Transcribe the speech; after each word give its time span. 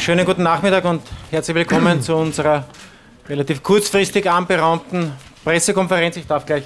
Schönen 0.00 0.24
guten 0.24 0.42
Nachmittag 0.42 0.86
und 0.86 1.02
herzlich 1.30 1.54
willkommen 1.54 2.00
zu 2.00 2.16
unserer 2.16 2.64
relativ 3.28 3.62
kurzfristig 3.62 4.30
anberaumten 4.30 5.12
Pressekonferenz. 5.44 6.16
Ich 6.16 6.26
darf 6.26 6.46
gleich 6.46 6.64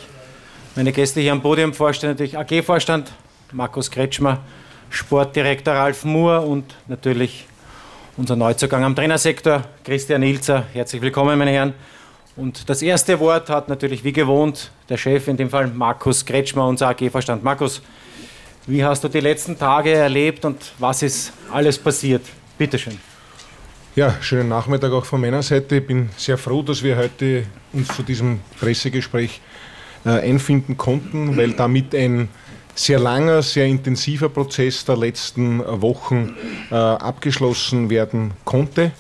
meine 0.77 0.93
Gäste 0.93 1.21
hier 1.21 1.33
am 1.33 1.43
Podium 1.43 1.75
vorstellen. 1.75 2.13
Natürlich 2.13 2.39
AG-Vorstand 2.39 3.11
Markus 3.51 3.91
Kretschmer, 3.91 4.39
Sportdirektor 4.89 5.75
Ralf 5.75 6.05
Moore 6.05 6.43
und 6.43 6.77
natürlich 6.87 7.47
unser 8.17 8.37
Neuzugang 8.37 8.85
am 8.85 8.95
Trainersektor 8.95 9.65
Christian 9.83 10.23
Ilzer. 10.23 10.63
Herzlich 10.73 11.03
willkommen, 11.03 11.37
meine 11.37 11.51
Herren. 11.51 11.75
Und 12.37 12.71
das 12.71 12.83
erste 12.83 13.19
Wort 13.19 13.51
hat 13.51 13.69
natürlich 13.69 14.05
wie 14.05 14.13
gewohnt 14.13 14.71
der 14.89 14.97
Chef, 14.97 15.27
in 15.27 15.37
dem 15.37 15.51
Fall 15.51 15.67
Markus 15.67 16.25
Kretschmer, 16.25 16.69
unser 16.69 16.87
AG-Vorstand. 16.91 17.43
Markus, 17.43 17.83
wie 18.69 18.85
hast 18.85 19.03
du 19.03 19.09
die 19.09 19.19
letzten 19.19 19.59
Tage 19.59 19.93
erlebt 19.93 20.45
und 20.45 20.73
was 20.79 21.03
ist 21.03 21.33
alles 21.53 21.77
passiert? 21.77 22.23
Bitte 22.57 22.79
schön. 22.79 22.97
Ja, 23.97 24.17
schönen 24.21 24.49
Nachmittag 24.49 24.91
auch 24.91 25.05
von 25.05 25.21
meiner 25.21 25.45
Seite. 25.45 25.77
Ich 25.77 25.87
bin 25.87 26.11
sehr 26.17 26.37
froh, 26.37 26.63
dass 26.63 26.83
wir 26.83 26.97
heute 26.97 27.45
uns 27.73 27.87
zu 27.95 28.03
diesem 28.03 28.41
Pressegespräch 28.59 29.41
äh, 30.05 30.09
einfinden 30.09 30.77
konnten, 30.77 31.37
weil 31.37 31.53
damit 31.53 31.95
ein 31.95 32.29
sehr 32.75 32.99
langer, 32.99 33.41
sehr 33.43 33.67
intensiver 33.67 34.29
Prozess 34.29 34.85
der 34.85 34.97
letzten 34.97 35.61
Wochen 35.81 36.35
äh, 36.73 36.75
abgeschlossen 36.75 37.89
werden 37.89 38.33
konnte. 38.45 38.91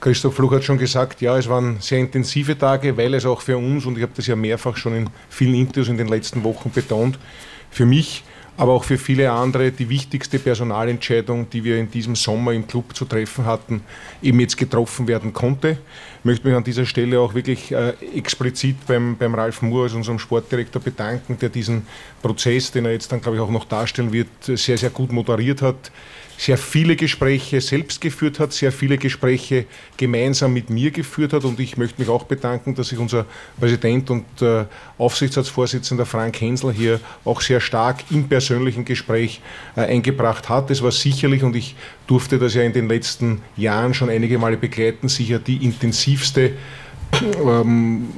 Christoph 0.00 0.34
Fluch 0.34 0.54
hat 0.54 0.64
schon 0.64 0.78
gesagt, 0.78 1.20
ja, 1.20 1.38
es 1.38 1.48
waren 1.48 1.76
sehr 1.78 2.00
intensive 2.00 2.58
Tage, 2.58 2.96
weil 2.96 3.14
es 3.14 3.24
auch 3.26 3.40
für 3.40 3.56
uns, 3.56 3.86
und 3.86 3.96
ich 3.96 4.02
habe 4.02 4.12
das 4.16 4.26
ja 4.26 4.34
mehrfach 4.34 4.76
schon 4.76 4.96
in 4.96 5.10
vielen 5.30 5.54
Interviews 5.54 5.86
in 5.86 5.98
den 5.98 6.08
letzten 6.08 6.42
Wochen 6.42 6.72
betont, 6.72 7.16
für 7.70 7.86
mich, 7.86 8.24
aber 8.56 8.72
auch 8.72 8.84
für 8.84 8.98
viele 8.98 9.30
andere 9.30 9.70
die 9.70 9.88
wichtigste 9.88 10.38
Personalentscheidung, 10.38 11.48
die 11.50 11.64
wir 11.64 11.78
in 11.78 11.90
diesem 11.90 12.16
Sommer 12.16 12.52
im 12.52 12.66
Club 12.66 12.96
zu 12.96 13.04
treffen 13.04 13.44
hatten, 13.44 13.82
eben 14.22 14.40
jetzt 14.40 14.56
getroffen 14.56 15.06
werden 15.08 15.32
konnte. 15.32 15.78
Möchte 16.26 16.48
mich 16.48 16.56
an 16.56 16.64
dieser 16.64 16.86
Stelle 16.86 17.20
auch 17.20 17.34
wirklich 17.34 17.70
äh, 17.70 17.90
explizit 18.16 18.84
beim, 18.88 19.16
beim 19.16 19.32
Ralf 19.36 19.62
Moore, 19.62 19.84
als 19.84 19.94
unserem 19.94 20.18
Sportdirektor, 20.18 20.82
bedanken, 20.82 21.38
der 21.38 21.50
diesen 21.50 21.86
Prozess, 22.20 22.72
den 22.72 22.84
er 22.84 22.90
jetzt 22.90 23.12
dann, 23.12 23.20
glaube 23.20 23.36
ich, 23.36 23.42
auch 23.42 23.50
noch 23.50 23.64
darstellen 23.64 24.12
wird, 24.12 24.26
sehr, 24.42 24.76
sehr 24.76 24.90
gut 24.90 25.12
moderiert 25.12 25.62
hat 25.62 25.92
sehr 26.38 26.58
viele 26.58 26.96
Gespräche 26.96 27.60
selbst 27.60 28.00
geführt 28.00 28.38
hat, 28.38 28.52
sehr 28.52 28.70
viele 28.70 28.98
Gespräche 28.98 29.66
gemeinsam 29.96 30.52
mit 30.52 30.70
mir 30.70 30.90
geführt 30.90 31.32
hat. 31.32 31.44
Und 31.44 31.58
ich 31.60 31.76
möchte 31.76 32.00
mich 32.00 32.10
auch 32.10 32.24
bedanken, 32.24 32.74
dass 32.74 32.88
sich 32.88 32.98
unser 32.98 33.26
Präsident 33.58 34.10
und 34.10 34.24
äh, 34.42 34.66
Aufsichtsratsvorsitzender 34.98 36.04
Frank 36.04 36.40
Hensel 36.40 36.72
hier 36.72 37.00
auch 37.24 37.40
sehr 37.40 37.60
stark 37.60 38.04
im 38.10 38.28
persönlichen 38.28 38.84
Gespräch 38.84 39.40
äh, 39.76 39.80
eingebracht 39.82 40.48
hat. 40.48 40.70
Das 40.70 40.82
war 40.82 40.92
sicherlich, 40.92 41.42
und 41.42 41.56
ich 41.56 41.74
durfte 42.06 42.38
das 42.38 42.54
ja 42.54 42.62
in 42.62 42.72
den 42.72 42.88
letzten 42.88 43.42
Jahren 43.56 43.94
schon 43.94 44.10
einige 44.10 44.38
Male 44.38 44.56
begleiten, 44.56 45.08
sicher 45.08 45.38
die 45.38 45.64
intensivste 46.16 46.52
ähm, 47.22 48.08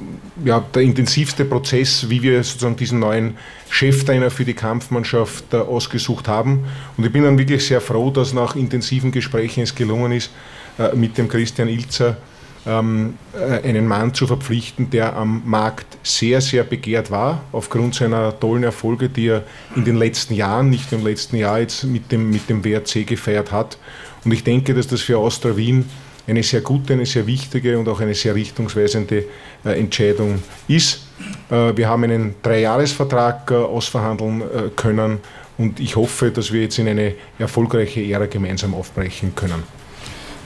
ja, 0.45 0.59
der 0.73 0.81
intensivste 0.81 1.45
Prozess, 1.45 2.09
wie 2.09 2.21
wir 2.21 2.43
sozusagen 2.43 2.75
diesen 2.75 2.99
neuen 2.99 3.37
Cheftrainer 3.69 4.31
für 4.31 4.45
die 4.45 4.53
Kampfmannschaft 4.53 5.53
äh, 5.53 5.57
ausgesucht 5.57 6.27
haben. 6.27 6.65
Und 6.97 7.05
ich 7.05 7.11
bin 7.11 7.23
dann 7.23 7.37
wirklich 7.37 7.65
sehr 7.65 7.81
froh, 7.81 8.09
dass 8.09 8.33
nach 8.33 8.55
intensiven 8.55 9.11
Gesprächen 9.11 9.61
es 9.61 9.75
gelungen 9.75 10.11
ist, 10.11 10.31
äh, 10.77 10.95
mit 10.95 11.17
dem 11.17 11.27
Christian 11.27 11.67
Ilzer 11.67 12.17
ähm, 12.65 13.15
äh, 13.33 13.67
einen 13.67 13.87
Mann 13.87 14.13
zu 14.13 14.27
verpflichten, 14.27 14.89
der 14.89 15.15
am 15.15 15.41
Markt 15.45 15.97
sehr, 16.03 16.41
sehr 16.41 16.63
begehrt 16.63 17.11
war, 17.11 17.41
aufgrund 17.51 17.95
seiner 17.95 18.37
tollen 18.39 18.63
Erfolge, 18.63 19.09
die 19.09 19.27
er 19.27 19.43
in 19.75 19.85
den 19.85 19.95
letzten 19.95 20.33
Jahren, 20.33 20.69
nicht 20.69 20.91
im 20.91 21.03
letzten 21.03 21.37
Jahr 21.37 21.59
jetzt 21.59 21.83
mit 21.83 22.11
dem, 22.11 22.29
mit 22.29 22.49
dem 22.49 22.63
WRC 22.63 23.05
gefeiert 23.05 23.51
hat. 23.51 23.77
Und 24.25 24.33
ich 24.33 24.43
denke, 24.43 24.73
dass 24.73 24.87
das 24.87 25.01
für 25.01 25.17
Austria 25.17 25.55
Wien 25.55 25.85
eine 26.27 26.43
sehr 26.43 26.61
gute, 26.61 26.93
eine 26.93 27.05
sehr 27.05 27.25
wichtige 27.25 27.77
und 27.77 27.87
auch 27.87 27.99
eine 27.99 28.13
sehr 28.13 28.35
richtungsweisende 28.35 29.25
äh, 29.65 29.79
Entscheidung 29.79 30.41
ist. 30.67 31.07
Äh, 31.49 31.75
wir 31.75 31.87
haben 31.89 32.03
einen 32.03 32.35
Dreijahresvertrag 32.41 33.49
äh, 33.51 33.55
ausverhandeln 33.55 34.43
können 34.75 35.19
und 35.57 35.79
ich 35.79 35.95
hoffe, 35.95 36.31
dass 36.31 36.51
wir 36.51 36.61
jetzt 36.61 36.79
in 36.79 36.87
eine 36.87 37.15
erfolgreiche 37.37 38.01
Ära 38.01 38.27
gemeinsam 38.27 38.73
aufbrechen 38.73 39.33
können. 39.35 39.63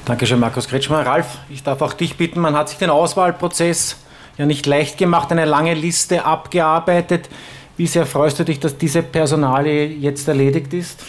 Dankeschön, 0.06 0.39
Markus 0.39 0.67
Kretschmer. 0.67 1.06
Ralf, 1.06 1.38
ich 1.50 1.63
darf 1.63 1.81
auch 1.81 1.94
dich 1.94 2.17
bitten, 2.17 2.39
man 2.39 2.56
hat 2.56 2.69
sich 2.69 2.78
den 2.78 2.89
Auswahlprozess 2.89 3.97
ja 4.38 4.45
nicht 4.45 4.66
leicht 4.66 4.97
gemacht, 4.97 5.31
eine 5.31 5.45
lange 5.45 5.73
Liste 5.73 6.25
abgearbeitet. 6.25 7.29
Wie 7.78 7.88
sehr 7.88 8.06
freust 8.06 8.39
du 8.39 8.45
dich, 8.45 8.59
dass 8.59 8.78
diese 8.78 9.01
Personalie 9.01 9.88
jetzt 9.88 10.28
erledigt 10.28 10.73
ist? 10.73 11.03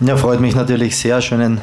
Ja, 0.00 0.16
freut 0.16 0.40
mich 0.40 0.54
natürlich 0.54 0.96
sehr. 0.96 1.20
Schönen 1.20 1.60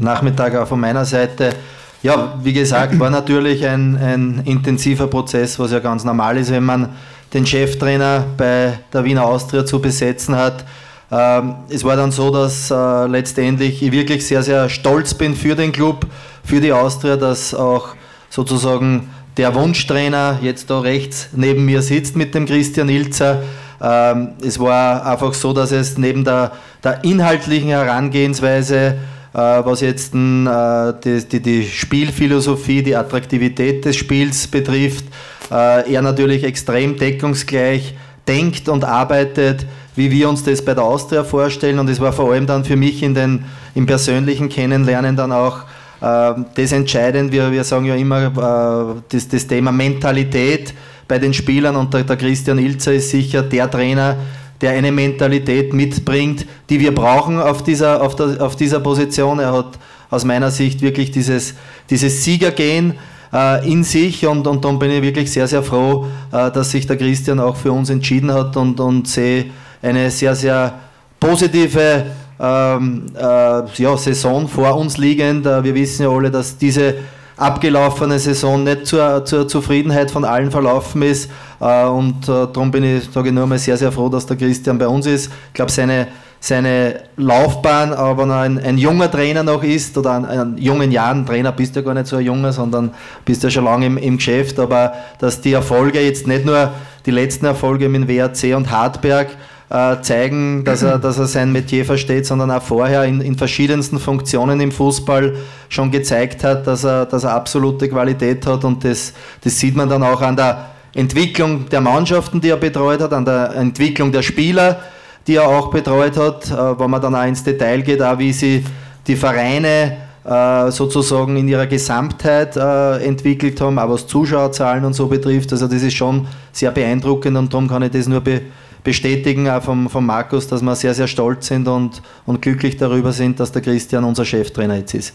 Nachmittag 0.00 0.54
auch 0.56 0.68
von 0.68 0.80
meiner 0.80 1.04
Seite. 1.04 1.54
Ja, 2.02 2.38
wie 2.42 2.52
gesagt, 2.52 2.98
war 2.98 3.10
natürlich 3.10 3.66
ein, 3.66 3.96
ein 3.96 4.42
intensiver 4.44 5.08
Prozess, 5.08 5.58
was 5.58 5.72
ja 5.72 5.80
ganz 5.80 6.04
normal 6.04 6.36
ist, 6.36 6.50
wenn 6.52 6.64
man 6.64 6.90
den 7.34 7.44
Cheftrainer 7.44 8.24
bei 8.36 8.78
der 8.92 9.04
Wiener 9.04 9.24
Austria 9.24 9.66
zu 9.66 9.80
besetzen 9.80 10.36
hat. 10.36 10.64
Ähm, 11.10 11.56
es 11.68 11.84
war 11.84 11.96
dann 11.96 12.10
so, 12.10 12.30
dass 12.30 12.70
äh, 12.70 13.06
letztendlich 13.06 13.82
ich 13.82 13.92
wirklich 13.92 14.26
sehr, 14.26 14.42
sehr 14.42 14.68
stolz 14.68 15.14
bin 15.14 15.34
für 15.34 15.54
den 15.54 15.72
Club, 15.72 16.06
für 16.44 16.60
die 16.60 16.72
Austria, 16.72 17.16
dass 17.16 17.54
auch 17.54 17.94
sozusagen 18.30 19.10
der 19.36 19.54
Wunschtrainer 19.54 20.38
jetzt 20.42 20.68
da 20.68 20.80
rechts 20.80 21.30
neben 21.34 21.64
mir 21.64 21.80
sitzt 21.80 22.16
mit 22.16 22.34
dem 22.34 22.46
Christian 22.46 22.88
Ilzer. 22.88 23.42
Ähm, 23.80 24.30
es 24.44 24.58
war 24.58 25.06
einfach 25.06 25.32
so, 25.32 25.52
dass 25.52 25.72
es 25.72 25.96
neben 25.96 26.24
der, 26.24 26.52
der 26.82 27.04
inhaltlichen 27.04 27.70
Herangehensweise 27.70 28.96
was 29.36 29.80
jetzt 29.80 30.14
äh, 30.14 30.92
die, 31.04 31.28
die, 31.28 31.40
die, 31.40 31.64
Spielphilosophie, 31.64 32.82
die 32.82 32.96
Attraktivität 32.96 33.84
des 33.84 33.96
Spiels 33.96 34.46
betrifft, 34.46 35.04
äh, 35.50 35.92
er 35.92 36.02
natürlich 36.02 36.44
extrem 36.44 36.96
deckungsgleich 36.96 37.94
denkt 38.26 38.68
und 38.68 38.84
arbeitet, 38.84 39.66
wie 39.96 40.10
wir 40.10 40.28
uns 40.28 40.44
das 40.44 40.64
bei 40.64 40.74
der 40.74 40.84
Austria 40.84 41.24
vorstellen. 41.24 41.78
Und 41.78 41.88
es 41.88 42.00
war 42.00 42.12
vor 42.12 42.32
allem 42.32 42.46
dann 42.46 42.64
für 42.64 42.76
mich 42.76 43.02
in 43.02 43.14
den, 43.14 43.44
im 43.74 43.86
persönlichen 43.86 44.48
Kennenlernen 44.48 45.16
dann 45.16 45.32
auch 45.32 45.60
das 46.00 46.70
entscheidend. 46.70 47.32
Wir, 47.32 47.50
wir 47.50 47.64
sagen 47.64 47.86
ja 47.86 47.96
immer 47.96 49.02
das, 49.08 49.26
das 49.26 49.48
Thema 49.48 49.72
Mentalität 49.72 50.72
bei 51.08 51.18
den 51.18 51.32
Spielern 51.32 51.74
und 51.74 51.92
der, 51.92 52.04
der 52.04 52.16
Christian 52.16 52.58
Ilzer 52.58 52.92
ist 52.92 53.10
sicher 53.10 53.42
der 53.42 53.68
Trainer, 53.68 54.16
der 54.60 54.72
eine 54.72 54.92
Mentalität 54.92 55.72
mitbringt, 55.72 56.46
die 56.68 56.80
wir 56.80 56.94
brauchen 56.94 57.40
auf 57.40 57.62
dieser, 57.62 58.02
auf 58.02 58.16
der, 58.16 58.40
auf 58.40 58.56
dieser 58.56 58.80
Position. 58.80 59.38
Er 59.38 59.52
hat 59.52 59.78
aus 60.10 60.24
meiner 60.24 60.50
Sicht 60.50 60.82
wirklich 60.82 61.10
dieses, 61.10 61.54
dieses 61.90 62.24
Siegergehen 62.24 62.94
äh, 63.32 63.70
in 63.70 63.84
sich 63.84 64.26
und, 64.26 64.46
und 64.46 64.64
dann 64.64 64.78
bin 64.78 64.90
ich 64.90 65.02
wirklich 65.02 65.30
sehr, 65.30 65.46
sehr 65.46 65.62
froh, 65.62 66.06
äh, 66.32 66.50
dass 66.50 66.70
sich 66.70 66.86
der 66.86 66.96
Christian 66.96 67.40
auch 67.40 67.56
für 67.56 67.72
uns 67.72 67.90
entschieden 67.90 68.32
hat 68.32 68.56
und, 68.56 68.80
und 68.80 69.06
sehe 69.06 69.46
eine 69.82 70.10
sehr, 70.10 70.34
sehr 70.34 70.74
positive 71.20 72.06
ähm, 72.40 73.06
äh, 73.16 73.20
ja, 73.20 73.96
Saison 73.96 74.48
vor 74.48 74.76
uns 74.76 74.96
liegend. 74.98 75.46
Äh, 75.46 75.62
wir 75.64 75.74
wissen 75.74 76.02
ja 76.02 76.10
alle, 76.10 76.30
dass 76.30 76.56
diese 76.56 76.94
abgelaufene 77.38 78.18
Saison 78.18 78.64
nicht 78.64 78.86
zur, 78.86 79.24
zur 79.24 79.48
Zufriedenheit 79.48 80.10
von 80.10 80.24
allen 80.24 80.50
verlaufen 80.50 81.02
ist. 81.02 81.30
Äh, 81.60 81.84
und 81.84 82.28
äh, 82.28 82.46
darum 82.52 82.70
bin 82.70 82.84
ich, 82.84 83.08
sage 83.10 83.28
ich 83.28 83.34
nur 83.34 83.46
mal, 83.46 83.58
sehr, 83.58 83.76
sehr 83.76 83.92
froh, 83.92 84.08
dass 84.08 84.26
der 84.26 84.36
Christian 84.36 84.78
bei 84.78 84.88
uns 84.88 85.06
ist. 85.06 85.30
Ich 85.48 85.54
glaube, 85.54 85.70
seine, 85.70 86.08
seine 86.40 87.02
Laufbahn, 87.16 87.92
aber 87.92 88.22
wenn 88.22 88.30
er 88.30 88.40
ein, 88.40 88.58
ein, 88.58 88.76
junger 88.76 89.10
Trainer 89.10 89.42
noch 89.42 89.62
ist 89.62 89.96
oder 89.96 90.12
ein, 90.12 90.24
ein 90.24 90.58
jungen 90.58 90.90
Jahren 90.90 91.24
Trainer, 91.24 91.52
bist 91.52 91.74
du 91.74 91.80
ja 91.80 91.86
gar 91.86 91.94
nicht 91.94 92.08
so 92.08 92.16
ein 92.16 92.24
junger, 92.24 92.52
sondern 92.52 92.92
bist 93.24 93.42
ja 93.44 93.50
schon 93.50 93.64
lange 93.64 93.86
im, 93.86 93.96
im 93.98 94.16
Geschäft, 94.16 94.58
aber 94.58 94.92
dass 95.18 95.40
die 95.40 95.52
Erfolge 95.52 96.00
jetzt 96.00 96.26
nicht 96.26 96.44
nur 96.44 96.72
die 97.06 97.12
letzten 97.12 97.46
Erfolge 97.46 97.88
mit 97.88 98.08
WRC 98.08 98.56
und 98.56 98.70
Hartberg, 98.70 99.28
äh, 99.70 100.00
zeigen, 100.00 100.64
dass 100.64 100.82
er, 100.82 100.98
dass 100.98 101.18
er 101.18 101.26
sein 101.26 101.52
Metier 101.52 101.84
versteht, 101.84 102.24
sondern 102.24 102.50
auch 102.50 102.62
vorher 102.62 103.04
in, 103.04 103.20
in 103.20 103.36
verschiedensten 103.36 103.98
Funktionen 103.98 104.60
im 104.60 104.72
Fußball 104.72 105.34
schon 105.68 105.90
gezeigt 105.90 106.42
hat, 106.42 106.66
dass 106.66 106.84
er, 106.84 107.04
dass 107.04 107.24
er 107.24 107.34
absolute 107.34 107.88
Qualität 107.88 108.46
hat 108.46 108.64
und 108.64 108.82
das, 108.84 109.12
das 109.44 109.58
sieht 109.58 109.76
man 109.76 109.88
dann 109.88 110.02
auch 110.02 110.22
an 110.22 110.36
der 110.36 110.70
Entwicklung 110.94 111.68
der 111.68 111.82
Mannschaften, 111.82 112.40
die 112.40 112.48
er 112.48 112.56
betreut 112.56 113.02
hat, 113.02 113.12
an 113.12 113.26
der 113.26 113.54
Entwicklung 113.56 114.10
der 114.10 114.22
Spieler, 114.22 114.80
die 115.26 115.34
er 115.34 115.46
auch 115.46 115.70
betreut 115.70 116.16
hat, 116.16 116.50
äh, 116.50 116.80
wenn 116.80 116.90
man 116.90 117.02
dann 117.02 117.14
auch 117.14 117.26
ins 117.26 117.44
Detail 117.44 117.82
geht, 117.82 118.00
auch 118.00 118.18
wie 118.18 118.32
sie 118.32 118.64
die 119.06 119.16
Vereine 119.16 119.98
äh, 120.24 120.70
sozusagen 120.70 121.36
in 121.36 121.46
ihrer 121.46 121.66
Gesamtheit 121.66 122.56
entwickelt 122.56 123.60
haben, 123.60 123.78
auch 123.78 123.90
was 123.90 124.06
Zuschauerzahlen 124.06 124.84
und 124.86 124.94
so 124.94 125.06
betrifft. 125.06 125.52
Also 125.52 125.68
das 125.68 125.82
ist 125.82 125.94
schon 125.94 126.26
sehr 126.52 126.70
beeindruckend 126.70 127.36
und 127.36 127.52
darum 127.52 127.68
kann 127.68 127.82
ich 127.82 127.90
das 127.90 128.08
nur 128.08 128.22
be 128.22 128.40
bestätigen 128.84 129.48
auch 129.48 129.62
vom, 129.62 129.88
vom 129.90 130.06
Markus, 130.06 130.48
dass 130.48 130.62
wir 130.62 130.74
sehr, 130.74 130.94
sehr 130.94 131.08
stolz 131.08 131.46
sind 131.46 131.68
und, 131.68 132.02
und 132.26 132.42
glücklich 132.42 132.76
darüber 132.76 133.12
sind, 133.12 133.40
dass 133.40 133.52
der 133.52 133.62
Christian 133.62 134.04
unser 134.04 134.24
Cheftrainer 134.24 134.76
jetzt 134.76 134.94
ist. 134.94 135.14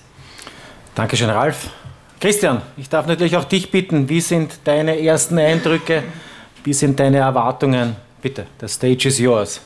Dankeschön, 0.96 1.30
Ralf. 1.30 1.70
Christian, 2.20 2.62
ich 2.78 2.88
darf 2.88 3.06
natürlich 3.08 3.36
auch 3.36 3.44
dich 3.44 3.70
bitten, 3.70 4.08
wie 4.08 4.22
sind 4.22 4.60
deine 4.64 5.00
ersten 5.00 5.38
Eindrücke, 5.38 6.04
wie 6.64 6.74
sind 6.74 7.00
deine 7.00 7.18
Erwartungen? 7.18 7.96
Bitte, 8.22 8.46
der 8.62 8.68
Stage 8.70 9.10
is 9.10 9.20
yours. 9.20 9.60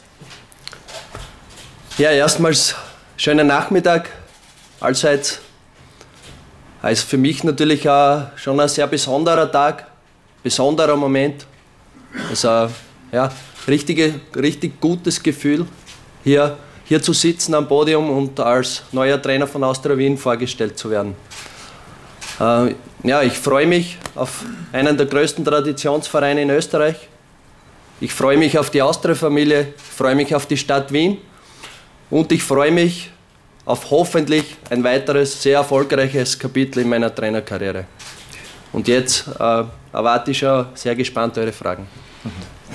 Ja, 1.98 2.12
erstmals 2.12 2.76
schönen 3.16 3.48
Nachmittag 3.48 4.10
allseits. 4.80 5.42
Also 6.82 7.06
für 7.06 7.18
mich 7.18 7.44
natürlich 7.44 7.90
auch 7.90 8.28
schon 8.36 8.60
ein 8.60 8.70
sehr 8.70 8.88
besonderer 8.88 9.52
Tag, 9.52 9.88
besonderer 10.42 10.96
Moment. 10.96 11.46
Also 12.30 12.70
ja, 13.12 13.32
richtige, 13.68 14.16
richtig 14.36 14.80
gutes 14.80 15.22
Gefühl, 15.22 15.66
hier, 16.24 16.58
hier 16.86 17.02
zu 17.02 17.14
sitzen 17.14 17.54
am 17.54 17.68
Podium 17.68 18.10
und 18.10 18.40
als 18.40 18.84
neuer 18.92 19.22
Trainer 19.22 19.48
von 19.48 19.64
Austria 19.64 19.98
Wien 19.98 20.18
vorgestellt 20.18 20.78
zu 20.78 20.90
werden. 20.90 21.16
Äh, 22.40 22.76
ja, 23.04 23.22
ich 23.22 23.34
freue 23.34 23.68
mich 23.68 23.98
auf 24.16 24.44
einen 24.72 24.98
der 24.98 25.06
größten 25.06 25.44
Traditionsvereine 25.44 26.42
in 26.42 26.50
Österreich. 26.50 26.96
Ich 28.00 28.14
freue 28.14 28.38
mich 28.38 28.58
auf 28.58 28.70
die 28.70 28.82
Austria-Familie, 28.82 29.74
freue 29.78 30.16
mich 30.16 30.34
auf 30.36 30.46
die 30.46 30.58
Stadt 30.58 30.92
Wien 30.92 31.18
und 32.10 32.32
ich 32.32 32.44
freue 32.44 32.72
mich 32.72 33.12
auf 33.66 33.90
hoffentlich 33.92 34.56
ein 34.70 34.84
weiteres 34.84 35.42
sehr 35.42 35.58
erfolgreiches 35.58 36.38
Kapitel 36.40 36.82
in 36.82 36.90
meiner 36.90 37.14
Trainerkarriere. 37.14 37.86
Und 38.72 38.88
jetzt 38.88 39.28
äh, 39.40 39.64
erwarte 39.92 40.32
ich 40.32 40.38
schon 40.38 40.68
sehr 40.76 40.96
gespannt 40.96 41.38
eure 41.38 41.52
Fragen. 41.52 41.88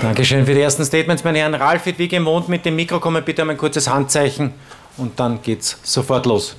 Dankeschön 0.01 0.47
für 0.47 0.55
die 0.55 0.61
ersten 0.61 0.85
Statements, 0.85 1.23
meine 1.23 1.39
Herren. 1.39 1.55
Ralf 1.55 1.87
wird 1.87 1.99
wie 1.99 2.09
gewohnt 2.09 2.49
mit 2.49 2.65
dem 2.65 2.77
Mikro 2.77 2.99
kommen. 2.99 3.23
Bitte 3.25 3.43
um 3.43 3.51
ein 3.51 3.57
kurzes 3.57 3.89
Handzeichen 3.89 4.53
und 4.97 5.19
dann 5.21 5.43
geht's 5.43 5.79
sofort 5.83 6.27
los. 6.27 6.57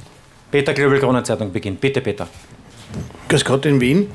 Peter 0.51 0.73
Klöbel, 0.73 0.99
Kronenzeitung 0.99 1.51
beginnt. 1.51 1.81
Bitte, 1.81 1.99
Peter. 1.99 2.27
Grüß 3.27 3.43
Gott 3.43 3.65
in 3.65 3.81
Wien. 3.81 4.11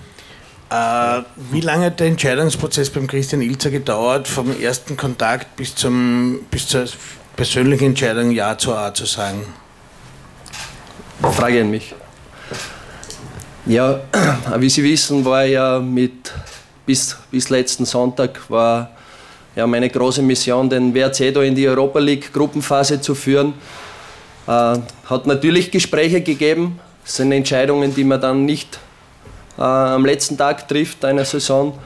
Äh, 0.70 1.22
wie 1.50 1.60
lange 1.60 1.86
hat 1.86 2.00
der 2.00 2.06
Entscheidungsprozess 2.06 2.90
beim 2.90 3.06
Christian 3.06 3.42
Ilzer 3.42 3.70
gedauert, 3.70 4.28
vom 4.28 4.58
ersten 4.60 4.96
Kontakt 4.96 5.56
bis, 5.56 5.74
zum, 5.74 6.40
bis 6.50 6.68
zur 6.68 6.84
persönlichen 7.36 7.86
Entscheidung 7.86 8.30
Ja 8.30 8.56
zu 8.56 8.74
A 8.74 8.94
zu 8.94 9.04
sagen? 9.04 9.44
Frage 11.22 11.62
an 11.62 11.70
mich. 11.70 11.94
Ja, 13.66 14.00
wie 14.58 14.70
Sie 14.70 14.84
wissen, 14.84 15.24
war 15.24 15.44
ja 15.44 15.80
mit 15.80 16.32
bis, 16.86 17.16
bis 17.30 17.50
letzten 17.50 17.84
Sonntag 17.84 18.48
war 18.48 18.90
ja 19.58 19.66
meine 19.66 19.90
große 19.90 20.22
Mission, 20.22 20.70
den 20.70 20.94
WRC 20.94 21.34
da 21.34 21.42
in 21.42 21.54
die 21.54 21.68
Europa 21.68 21.98
League 21.98 22.32
Gruppenphase 22.32 23.00
zu 23.00 23.14
führen. 23.14 23.54
Äh, 24.46 24.50
hat 24.50 25.26
natürlich 25.26 25.72
Gespräche 25.72 26.20
gegeben, 26.20 26.78
das 27.04 27.16
sind 27.16 27.32
Entscheidungen, 27.32 27.92
die 27.92 28.04
man 28.04 28.20
dann 28.20 28.44
nicht 28.44 28.78
äh, 29.58 29.62
am 29.62 30.06
letzten 30.06 30.38
Tag 30.38 30.68
trifft 30.68 31.04
einer 31.04 31.24
Saison. 31.24 31.76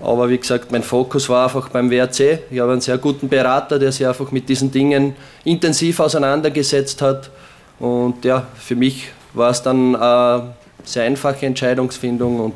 Aber 0.00 0.28
wie 0.28 0.36
gesagt, 0.36 0.72
mein 0.72 0.82
Fokus 0.82 1.28
war 1.28 1.44
einfach 1.44 1.68
beim 1.68 1.88
WRC. 1.88 2.40
Ich 2.50 2.58
habe 2.58 2.72
einen 2.72 2.80
sehr 2.80 2.98
guten 2.98 3.28
Berater, 3.28 3.78
der 3.78 3.92
sich 3.92 4.04
einfach 4.04 4.32
mit 4.32 4.48
diesen 4.48 4.72
Dingen 4.72 5.14
intensiv 5.44 6.00
auseinandergesetzt 6.00 7.00
hat. 7.02 7.30
Und 7.78 8.24
ja, 8.24 8.48
für 8.58 8.74
mich 8.74 9.10
war 9.32 9.50
es 9.50 9.62
dann 9.62 9.94
eine 9.94 10.54
sehr 10.82 11.04
einfache 11.04 11.46
Entscheidungsfindung 11.46 12.40
und 12.40 12.54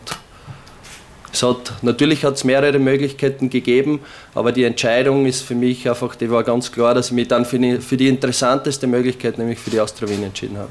es 1.37 1.43
hat, 1.43 1.83
natürlich 1.83 2.25
hat 2.25 2.35
es 2.35 2.44
mehrere 2.44 2.79
Möglichkeiten 2.79 3.50
gegeben, 3.50 4.00
aber 4.35 4.53
die 4.53 4.65
Entscheidung 4.65 5.27
ist 5.27 5.43
für 5.43 5.55
mich 5.55 5.88
einfach, 5.88 6.15
die 6.17 6.31
war 6.31 6.43
ganz 6.43 6.73
klar, 6.73 6.94
dass 6.94 7.06
ich 7.06 7.12
mich 7.12 7.29
dann 7.29 7.44
für 7.44 7.59
die, 7.59 7.79
für 7.79 7.97
die 7.97 8.09
interessanteste 8.09 8.87
Möglichkeit, 8.87 9.38
nämlich 9.38 9.59
für 9.59 9.71
die 9.71 9.81
Austria 9.81 10.09
Wien 10.09 10.23
entschieden 10.23 10.59
habe. 10.59 10.71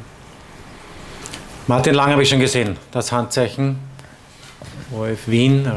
Martin 1.68 1.96
Lang 1.96 2.12
habe 2.12 2.24
ich 2.24 2.30
schon 2.30 2.40
gesehen, 2.40 2.78
das 2.92 3.12
Handzeichen. 3.12 3.78
OF 4.92 5.28
Wien. 5.28 5.68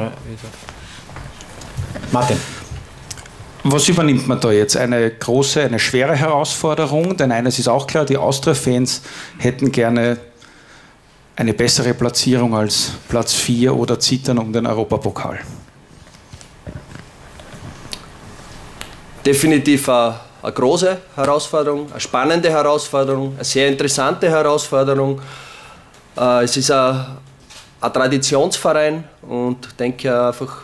Martin. 2.12 2.36
Was 3.64 3.88
übernimmt 3.88 4.28
man 4.28 4.40
da 4.40 4.52
jetzt? 4.52 4.76
Eine 4.76 5.10
große, 5.10 5.62
eine 5.62 5.78
schwere 5.78 6.14
Herausforderung? 6.14 7.16
Denn 7.16 7.32
eines 7.32 7.58
ist 7.58 7.68
auch 7.68 7.86
klar, 7.86 8.04
die 8.04 8.16
Austria-Fans 8.16 9.02
hätten 9.38 9.72
gerne 9.72 10.18
eine 11.38 11.54
bessere 11.54 11.94
Platzierung 11.94 12.52
als 12.52 12.90
Platz 13.08 13.32
4 13.34 13.72
oder 13.72 13.98
zittern 14.00 14.38
um 14.38 14.52
den 14.52 14.66
Europapokal. 14.66 15.38
Definitiv 19.24 19.88
eine, 19.88 20.16
eine 20.42 20.52
große 20.52 20.98
Herausforderung, 21.14 21.92
eine 21.92 22.00
spannende 22.00 22.50
Herausforderung, 22.50 23.34
eine 23.36 23.44
sehr 23.44 23.68
interessante 23.68 24.28
Herausforderung. 24.28 25.20
Äh, 26.16 26.42
es 26.42 26.56
ist 26.56 26.72
ein, 26.72 27.06
ein 27.80 27.92
Traditionsverein 27.92 29.04
und 29.22 29.78
denke 29.78 30.26
einfach, 30.26 30.62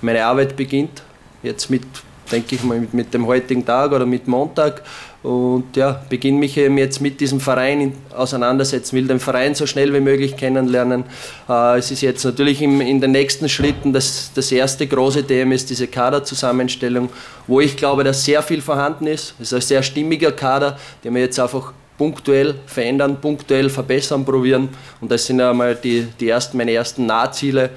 meine 0.00 0.24
Arbeit 0.24 0.56
beginnt 0.56 1.02
jetzt 1.40 1.70
mit, 1.70 1.84
denke 2.32 2.56
ich 2.56 2.64
mal, 2.64 2.80
mit, 2.80 2.94
mit 2.94 3.14
dem 3.14 3.28
heutigen 3.28 3.64
Tag 3.64 3.92
oder 3.92 4.06
mit 4.06 4.26
Montag 4.26 4.82
und 5.24 5.74
ja, 5.74 6.02
beginne 6.10 6.38
mich 6.38 6.54
eben 6.58 6.76
jetzt 6.76 7.00
mit 7.00 7.18
diesem 7.18 7.40
Verein 7.40 7.94
auseinandersetzen, 8.14 8.94
will 8.94 9.08
den 9.08 9.18
Verein 9.18 9.54
so 9.54 9.66
schnell 9.66 9.92
wie 9.94 10.00
möglich 10.00 10.36
kennenlernen. 10.36 11.04
Äh, 11.48 11.78
es 11.78 11.90
ist 11.90 12.02
jetzt 12.02 12.24
natürlich 12.24 12.60
in 12.60 13.00
den 13.00 13.10
nächsten 13.10 13.48
Schritten 13.48 13.94
das, 13.94 14.32
das 14.34 14.52
erste 14.52 14.86
große 14.86 15.26
Thema 15.26 15.54
ist 15.54 15.70
diese 15.70 15.86
Kaderzusammenstellung, 15.86 17.08
wo 17.46 17.60
ich 17.60 17.74
glaube, 17.74 18.04
dass 18.04 18.22
sehr 18.22 18.42
viel 18.42 18.60
vorhanden 18.60 19.06
ist. 19.06 19.34
Es 19.40 19.50
ist 19.50 19.54
ein 19.54 19.60
sehr 19.62 19.82
stimmiger 19.82 20.30
Kader, 20.30 20.78
den 21.02 21.14
wir 21.14 21.22
jetzt 21.22 21.40
einfach 21.40 21.72
punktuell 21.96 22.56
verändern, 22.66 23.18
punktuell 23.18 23.70
verbessern 23.70 24.26
probieren. 24.26 24.68
Und 25.00 25.10
das 25.10 25.24
sind 25.24 25.40
einmal 25.40 25.74
die, 25.74 26.06
die 26.20 26.28
ersten, 26.28 26.58
meine 26.58 26.72
ersten 26.72 27.06
Nahziele 27.06 27.70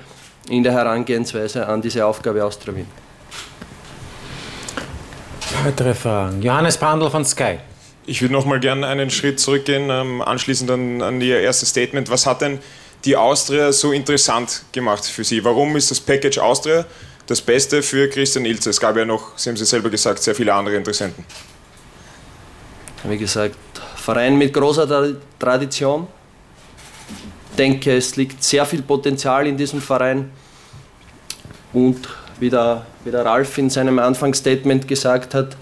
in 0.49 0.63
der 0.63 0.73
Herangehensweise 0.73 1.65
an 1.65 1.81
diese 1.81 2.05
Aufgabe 2.05 2.44
Austria 2.44 2.75
Wien. 2.75 3.06
Weitere 5.68 5.94
Fragen. 5.96 6.42
Johannes 6.42 6.78
Brandl 6.78 7.10
von 7.10 7.25
Sky. 7.25 7.58
Ich 8.06 8.22
würde 8.22 8.34
noch 8.34 8.46
mal 8.46 8.58
gerne 8.58 8.88
einen 8.88 9.10
Schritt 9.10 9.38
zurückgehen, 9.38 9.90
ähm, 9.90 10.22
anschließend 10.22 10.72
an, 10.72 11.02
an 11.02 11.19
Ihr 11.19 11.42
erstes 11.42 11.72
Statement. 11.72 12.10
Was 12.10 12.25
hat 12.25 12.40
denn 12.40 12.60
die 13.04 13.18
Austria 13.18 13.74
so 13.74 13.92
interessant 13.92 14.64
gemacht 14.72 15.04
für 15.04 15.25
Sie? 15.25 15.44
Warum 15.44 15.75
ist 15.75 15.92
das 15.92 16.00
Package 16.00 16.38
Austria 16.38 16.86
das 17.25 17.42
Beste 17.42 17.84
für 17.84 18.08
Christian 18.08 18.46
Ilze? 18.46 18.69
Es 18.69 18.80
gab 18.80 18.96
ja 18.96 19.04
noch, 19.04 19.38
Sie 19.38 19.50
haben 19.50 19.58
es 19.58 19.69
selber 19.69 19.90
gesagt, 19.90 20.24
sehr 20.24 20.34
viele 20.34 20.54
andere 20.54 20.78
Interessenten. 20.78 21.25
Wie 23.04 23.18
gesagt, 23.18 23.58
Verein 23.98 24.38
mit 24.38 24.54
großer 24.54 25.18
Tradition. 25.38 26.08
Ich 27.52 27.58
denke, 27.58 27.98
es 27.98 28.16
liegt 28.16 28.42
sehr 28.42 28.66
viel 28.66 28.84
Potenzial 28.84 29.46
in 29.46 29.58
diesem 29.58 29.81
Verein. 29.81 30.31
Und 31.74 32.08
wie 32.39 32.50
der, 32.50 32.86
wie 33.04 33.12
der 33.12 33.25
Ralf 33.25 33.57
in 33.57 33.69
seinem 33.69 34.00
Anfangsstatement 34.00 34.88
gesagt 34.88 35.34
hat, 35.34 35.56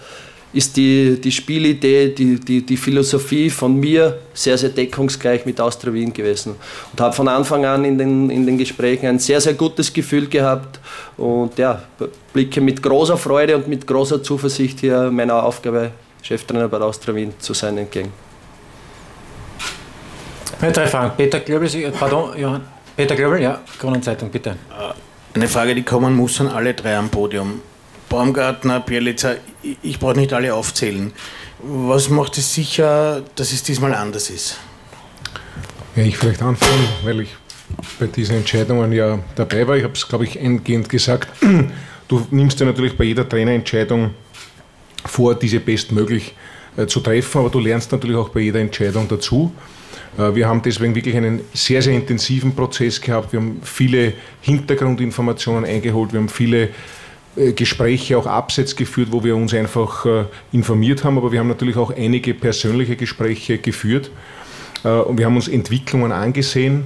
ist 0.52 0.76
die, 0.76 1.20
die 1.20 1.32
Spielidee, 1.32 2.08
die, 2.08 2.40
die, 2.40 2.64
die 2.64 2.76
Philosophie 2.76 3.50
von 3.50 3.78
mir 3.78 4.18
sehr, 4.32 4.56
sehr 4.56 4.70
deckungsgleich 4.70 5.44
mit 5.44 5.60
Austria 5.60 5.92
Wien 5.92 6.12
gewesen. 6.12 6.56
Und 6.92 7.00
habe 7.00 7.14
von 7.14 7.28
Anfang 7.28 7.66
an 7.66 7.84
in 7.84 7.98
den, 7.98 8.30
in 8.30 8.46
den 8.46 8.56
Gesprächen 8.56 9.06
ein 9.06 9.18
sehr, 9.18 9.40
sehr 9.40 9.54
gutes 9.54 9.92
Gefühl 9.92 10.28
gehabt 10.28 10.80
und 11.18 11.58
ja, 11.58 11.82
blicke 12.32 12.62
mit 12.62 12.82
großer 12.82 13.18
Freude 13.18 13.56
und 13.56 13.68
mit 13.68 13.86
großer 13.86 14.22
Zuversicht 14.22 14.80
hier 14.80 15.10
meiner 15.10 15.42
Aufgabe, 15.42 15.90
Cheftrainer 16.22 16.68
bei 16.68 16.78
Austria 16.78 17.14
Wien 17.14 17.34
zu 17.38 17.52
sein, 17.52 17.76
entgegen. 17.76 18.12
Weitere 20.60 20.86
Fragen. 20.86 21.12
Peter 21.16 21.40
pardon, 21.98 22.38
Johann. 22.38 22.62
Peter 22.96 23.14
Glöbel, 23.14 23.42
ja, 23.42 23.60
Kronenzeitung, 23.78 24.30
bitte. 24.30 24.56
Eine 25.36 25.48
Frage, 25.48 25.74
die 25.74 25.82
kommen 25.82 26.14
muss 26.16 26.40
an 26.40 26.48
alle 26.48 26.72
drei 26.72 26.96
am 26.96 27.10
Podium. 27.10 27.60
Baumgartner, 28.08 28.80
Bielitzer, 28.80 29.36
ich 29.82 29.98
brauche 29.98 30.16
nicht 30.16 30.32
alle 30.32 30.54
aufzählen. 30.54 31.12
Was 31.62 32.08
macht 32.08 32.38
es 32.38 32.54
sicher, 32.54 33.22
dass 33.34 33.52
es 33.52 33.62
diesmal 33.62 33.94
anders 33.94 34.30
ist? 34.30 34.56
Ja, 35.94 36.04
ich 36.04 36.16
vielleicht 36.16 36.40
anfangen, 36.40 36.88
weil 37.04 37.20
ich 37.20 37.36
bei 38.00 38.06
diesen 38.06 38.36
Entscheidungen 38.36 38.90
ja 38.92 39.18
dabei 39.34 39.68
war. 39.68 39.76
Ich 39.76 39.84
habe 39.84 39.92
es, 39.92 40.08
glaube 40.08 40.24
ich, 40.24 40.40
eingehend 40.40 40.88
gesagt. 40.88 41.28
Du 42.08 42.26
nimmst 42.30 42.58
dir 42.58 42.64
natürlich 42.64 42.96
bei 42.96 43.04
jeder 43.04 43.28
Trainerentscheidung 43.28 44.14
vor, 45.04 45.34
diese 45.34 45.60
bestmöglich 45.60 46.28
äh, 46.28 46.55
zu 46.86 47.00
treffen, 47.00 47.38
aber 47.38 47.50
du 47.50 47.58
lernst 47.58 47.90
natürlich 47.92 48.16
auch 48.16 48.28
bei 48.28 48.40
jeder 48.40 48.60
Entscheidung 48.60 49.08
dazu. 49.08 49.52
Äh, 50.18 50.34
wir 50.34 50.48
haben 50.48 50.62
deswegen 50.62 50.94
wirklich 50.94 51.16
einen 51.16 51.40
sehr, 51.52 51.82
sehr 51.82 51.94
intensiven 51.94 52.54
Prozess 52.54 53.00
gehabt. 53.00 53.32
Wir 53.32 53.40
haben 53.40 53.60
viele 53.62 54.12
Hintergrundinformationen 54.40 55.64
eingeholt. 55.64 56.12
Wir 56.12 56.20
haben 56.20 56.28
viele 56.28 56.70
äh, 57.36 57.52
Gespräche 57.52 58.18
auch 58.18 58.26
abseits 58.26 58.76
geführt, 58.76 59.08
wo 59.10 59.22
wir 59.22 59.36
uns 59.36 59.54
einfach 59.54 60.06
äh, 60.06 60.24
informiert 60.52 61.04
haben. 61.04 61.18
Aber 61.18 61.32
wir 61.32 61.40
haben 61.40 61.48
natürlich 61.48 61.76
auch 61.76 61.94
einige 61.94 62.34
persönliche 62.34 62.96
Gespräche 62.96 63.58
geführt. 63.58 64.10
Und 64.82 65.18
wir 65.18 65.26
haben 65.26 65.34
uns 65.34 65.48
Entwicklungen 65.48 66.12
angesehen. 66.12 66.84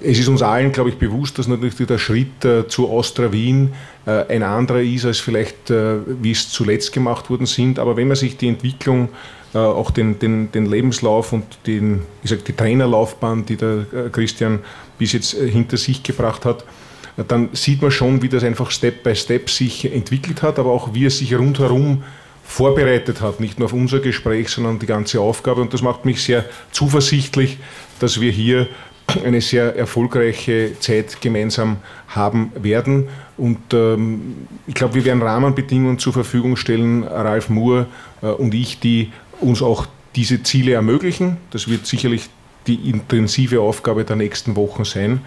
Es 0.00 0.18
ist 0.18 0.28
uns 0.28 0.42
allen, 0.42 0.70
glaube 0.70 0.90
ich, 0.90 0.96
bewusst, 0.96 1.38
dass 1.38 1.48
natürlich 1.48 1.74
der 1.74 1.98
Schritt 1.98 2.46
zu 2.68 2.88
Austria 2.88 3.32
Wien 3.32 3.74
ein 4.04 4.44
anderer 4.44 4.80
ist, 4.80 5.04
als 5.04 5.18
vielleicht, 5.18 5.70
wie 5.70 6.30
es 6.30 6.50
zuletzt 6.50 6.92
gemacht 6.92 7.30
worden 7.30 7.46
sind. 7.46 7.80
Aber 7.80 7.96
wenn 7.96 8.06
man 8.06 8.16
sich 8.16 8.36
die 8.36 8.46
Entwicklung 8.46 9.08
äh, 9.56 9.58
auch 9.58 9.90
den, 9.90 10.18
den, 10.18 10.52
den 10.52 10.66
Lebenslauf 10.66 11.32
und 11.32 11.44
den, 11.66 12.02
ich 12.22 12.28
sag, 12.28 12.44
die 12.44 12.52
Trainerlaufbahn, 12.52 13.46
die 13.46 13.56
der 13.56 13.86
äh, 13.90 14.10
Christian 14.10 14.58
bis 14.98 15.14
jetzt 15.14 15.32
äh, 15.32 15.48
hinter 15.48 15.78
sich 15.78 16.02
gebracht 16.02 16.44
hat, 16.44 16.64
dann 17.28 17.48
sieht 17.52 17.80
man 17.80 17.90
schon, 17.90 18.20
wie 18.20 18.28
das 18.28 18.44
einfach 18.44 18.70
Step 18.70 19.02
by 19.02 19.16
Step 19.16 19.48
sich 19.48 19.90
entwickelt 19.90 20.42
hat, 20.42 20.58
aber 20.58 20.72
auch 20.72 20.92
wie 20.92 21.06
er 21.06 21.10
sich 21.10 21.34
rundherum 21.34 22.02
vorbereitet 22.44 23.22
hat, 23.22 23.40
nicht 23.40 23.58
nur 23.58 23.66
auf 23.66 23.72
unser 23.72 24.00
Gespräch, 24.00 24.50
sondern 24.50 24.78
die 24.78 24.86
ganze 24.86 25.20
Aufgabe. 25.20 25.62
Und 25.62 25.72
das 25.72 25.80
macht 25.80 26.04
mich 26.04 26.22
sehr 26.22 26.44
zuversichtlich, 26.72 27.56
dass 27.98 28.20
wir 28.20 28.30
hier 28.30 28.68
eine 29.24 29.40
sehr 29.40 29.76
erfolgreiche 29.76 30.78
Zeit 30.80 31.20
gemeinsam 31.20 31.78
haben 32.08 32.52
werden. 32.54 33.08
Und 33.36 33.58
ähm, 33.72 34.48
ich 34.66 34.74
glaube, 34.74 34.94
wir 34.94 35.04
werden 35.04 35.22
Rahmenbedingungen 35.22 35.98
zur 35.98 36.12
Verfügung 36.12 36.56
stellen, 36.56 37.04
Ralf 37.04 37.48
Moore 37.48 37.86
äh, 38.22 38.26
und 38.26 38.54
ich, 38.54 38.80
die 38.80 39.12
uns 39.40 39.62
auch 39.62 39.86
diese 40.14 40.42
Ziele 40.42 40.72
ermöglichen. 40.72 41.36
Das 41.50 41.68
wird 41.68 41.86
sicherlich 41.86 42.28
die 42.66 42.90
intensive 42.90 43.60
Aufgabe 43.60 44.04
der 44.04 44.16
nächsten 44.16 44.56
Wochen 44.56 44.84
sein. 44.84 45.20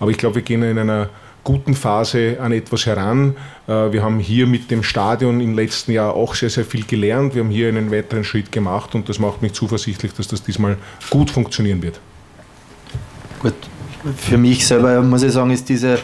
Aber 0.00 0.10
ich 0.10 0.18
glaube, 0.18 0.36
wir 0.36 0.42
gehen 0.42 0.62
in 0.62 0.78
einer 0.78 1.10
guten 1.44 1.74
Phase 1.74 2.38
an 2.40 2.52
etwas 2.52 2.86
heran. 2.86 3.36
Äh, 3.68 3.92
wir 3.92 4.02
haben 4.02 4.18
hier 4.18 4.46
mit 4.46 4.70
dem 4.70 4.82
Stadion 4.82 5.40
im 5.40 5.54
letzten 5.54 5.92
Jahr 5.92 6.14
auch 6.14 6.34
sehr, 6.34 6.50
sehr 6.50 6.64
viel 6.64 6.84
gelernt. 6.84 7.34
Wir 7.34 7.42
haben 7.42 7.50
hier 7.50 7.68
einen 7.68 7.90
weiteren 7.90 8.24
Schritt 8.24 8.50
gemacht 8.50 8.94
und 8.94 9.08
das 9.08 9.18
macht 9.18 9.42
mich 9.42 9.52
zuversichtlich, 9.52 10.12
dass 10.14 10.28
das 10.28 10.42
diesmal 10.42 10.76
gut 11.10 11.30
funktionieren 11.30 11.82
wird. 11.82 12.00
Gut, 13.46 13.54
für 14.16 14.38
mich 14.38 14.66
selber 14.66 15.00
muss 15.02 15.22
ich 15.22 15.30
sagen, 15.30 15.52
ist 15.52 15.68
diese 15.68 16.00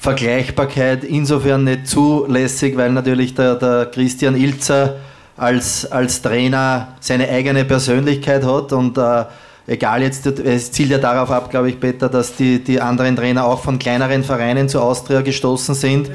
Vergleichbarkeit 0.00 1.04
insofern 1.04 1.62
nicht 1.62 1.86
zulässig, 1.86 2.76
weil 2.76 2.90
natürlich 2.90 3.32
der, 3.36 3.54
der 3.54 3.86
Christian 3.86 4.34
Ilzer 4.34 4.96
als, 5.36 5.86
als 5.92 6.20
Trainer 6.20 6.96
seine 6.98 7.28
eigene 7.28 7.64
Persönlichkeit 7.64 8.44
hat 8.44 8.72
und 8.72 8.98
äh, 8.98 9.24
egal 9.68 10.02
jetzt, 10.02 10.26
es 10.26 10.72
zielt 10.72 10.90
ja 10.90 10.98
darauf 10.98 11.30
ab, 11.30 11.48
glaube 11.48 11.70
ich, 11.70 11.78
Peter, 11.78 12.08
dass 12.08 12.34
die, 12.34 12.58
die 12.64 12.80
anderen 12.80 13.14
Trainer 13.14 13.44
auch 13.44 13.60
von 13.60 13.78
kleineren 13.78 14.24
Vereinen 14.24 14.68
zu 14.68 14.80
Austria 14.80 15.20
gestoßen 15.20 15.76
sind 15.76 16.10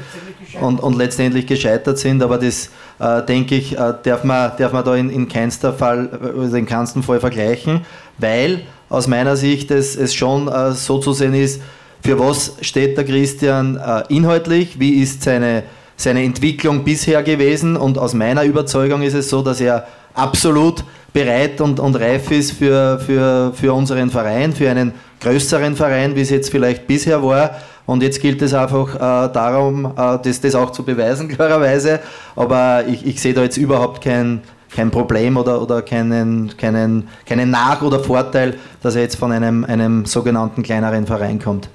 und, 0.60 0.78
und 0.78 0.98
letztendlich 0.98 1.46
gescheitert 1.46 1.96
sind, 1.96 2.22
aber 2.22 2.36
das 2.36 2.68
äh, 2.98 3.22
denke 3.22 3.54
ich, 3.54 3.78
äh, 3.78 3.94
darf, 4.02 4.24
man, 4.24 4.52
darf 4.58 4.74
man 4.74 4.84
da 4.84 4.94
in, 4.94 5.08
in 5.08 5.26
keinster 5.26 5.72
Fall, 5.72 6.10
also 6.38 6.54
in 6.54 6.66
keinsten 6.66 7.02
Fall 7.02 7.18
vergleichen, 7.18 7.80
weil 8.18 8.60
aus 8.90 9.06
meiner 9.06 9.36
Sicht 9.36 9.70
es, 9.70 9.96
es 9.96 10.12
schon 10.12 10.48
äh, 10.48 10.72
so 10.72 10.98
zu 10.98 11.14
sehen 11.14 11.32
ist, 11.32 11.62
für 12.02 12.18
was 12.18 12.56
steht 12.60 12.98
der 12.98 13.04
Christian 13.04 13.76
äh, 13.76 14.02
inhaltlich, 14.08 14.78
wie 14.78 15.00
ist 15.00 15.22
seine, 15.22 15.62
seine 15.96 16.22
Entwicklung 16.22 16.84
bisher 16.84 17.22
gewesen 17.22 17.76
und 17.76 17.96
aus 17.96 18.14
meiner 18.14 18.44
Überzeugung 18.44 19.02
ist 19.02 19.14
es 19.14 19.30
so, 19.30 19.42
dass 19.42 19.60
er 19.60 19.86
absolut 20.14 20.84
bereit 21.12 21.60
und, 21.60 21.80
und 21.80 21.96
reif 21.96 22.30
ist 22.30 22.52
für, 22.52 22.98
für, 22.98 23.52
für 23.54 23.72
unseren 23.72 24.10
Verein, 24.10 24.52
für 24.52 24.70
einen 24.70 24.92
größeren 25.20 25.76
Verein, 25.76 26.16
wie 26.16 26.20
es 26.20 26.30
jetzt 26.30 26.50
vielleicht 26.50 26.86
bisher 26.86 27.22
war. 27.22 27.56
Und 27.86 28.02
jetzt 28.02 28.20
gilt 28.20 28.40
es 28.42 28.54
einfach 28.54 28.94
äh, 28.94 29.32
darum, 29.32 29.86
äh, 29.96 30.18
das, 30.22 30.40
das 30.40 30.54
auch 30.54 30.70
zu 30.70 30.84
beweisen, 30.84 31.28
klarerweise. 31.34 32.00
Aber 32.36 32.84
ich, 32.86 33.04
ich 33.06 33.20
sehe 33.20 33.34
da 33.34 33.42
jetzt 33.42 33.56
überhaupt 33.56 34.02
kein, 34.02 34.42
kein 34.74 34.90
Problem 34.90 35.36
oder, 35.36 35.60
oder 35.60 35.82
keinen, 35.82 36.56
keinen, 36.56 37.08
keinen 37.26 37.50
Nach- 37.50 37.82
oder 37.82 38.00
Vorteil, 38.00 38.58
dass 38.82 38.94
er 38.94 39.02
jetzt 39.02 39.16
von 39.16 39.32
einem, 39.32 39.64
einem 39.64 40.04
sogenannten 40.06 40.62
kleineren 40.62 41.06
Verein 41.06 41.40
kommt. 41.40 41.68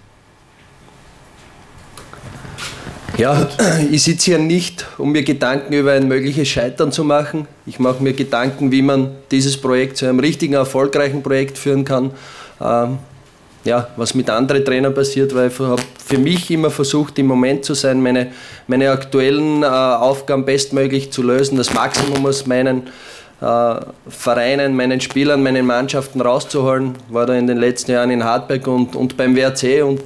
Ja, 3.17 3.47
ich 3.91 4.03
sitze 4.03 4.25
hier 4.25 4.39
nicht, 4.39 4.85
um 4.97 5.13
mir 5.13 5.23
Gedanken 5.23 5.73
über 5.73 5.93
ein 5.93 6.07
mögliches 6.07 6.49
Scheitern 6.49 6.91
zu 6.91 7.05
machen. 7.05 7.47
Ich 7.65 7.79
mache 7.79 8.03
mir 8.03 8.11
Gedanken, 8.11 8.71
wie 8.71 8.81
man 8.81 9.11
dieses 9.31 9.55
Projekt 9.55 9.97
zu 9.97 10.05
einem 10.05 10.19
richtigen, 10.19 10.53
erfolgreichen 10.53 11.23
Projekt 11.23 11.57
führen 11.57 11.85
kann. 11.85 12.11
Ähm, 12.59 12.97
ja, 13.65 13.87
was 13.97 14.13
mit 14.13 14.29
anderen 14.29 14.63
Trainern 14.63 14.93
passiert, 14.93 15.33
weil 15.35 15.49
ich 15.49 15.59
habe 15.59 15.81
für 16.05 16.19
mich 16.19 16.49
immer 16.51 16.69
versucht, 16.69 17.17
im 17.17 17.25
Moment 17.25 17.65
zu 17.65 17.73
sein, 17.73 18.01
meine, 18.01 18.31
meine 18.67 18.91
aktuellen 18.91 19.63
äh, 19.63 19.65
Aufgaben 19.65 20.45
bestmöglich 20.45 21.11
zu 21.11 21.23
lösen, 21.23 21.57
das 21.57 21.73
Maximum 21.73 22.25
aus 22.25 22.45
meinen 22.45 22.83
äh, 23.41 23.75
Vereinen, 24.07 24.75
meinen 24.75 25.01
Spielern, 25.01 25.41
meinen 25.41 25.65
Mannschaften 25.65 26.21
rauszuholen. 26.21 26.93
War 27.09 27.25
da 27.25 27.33
in 27.33 27.47
den 27.47 27.57
letzten 27.57 27.91
Jahren 27.91 28.11
in 28.11 28.23
Hartberg 28.23 28.67
und, 28.67 28.95
und 28.95 29.17
beim 29.17 29.35
WRC 29.35 29.83
und 29.83 30.01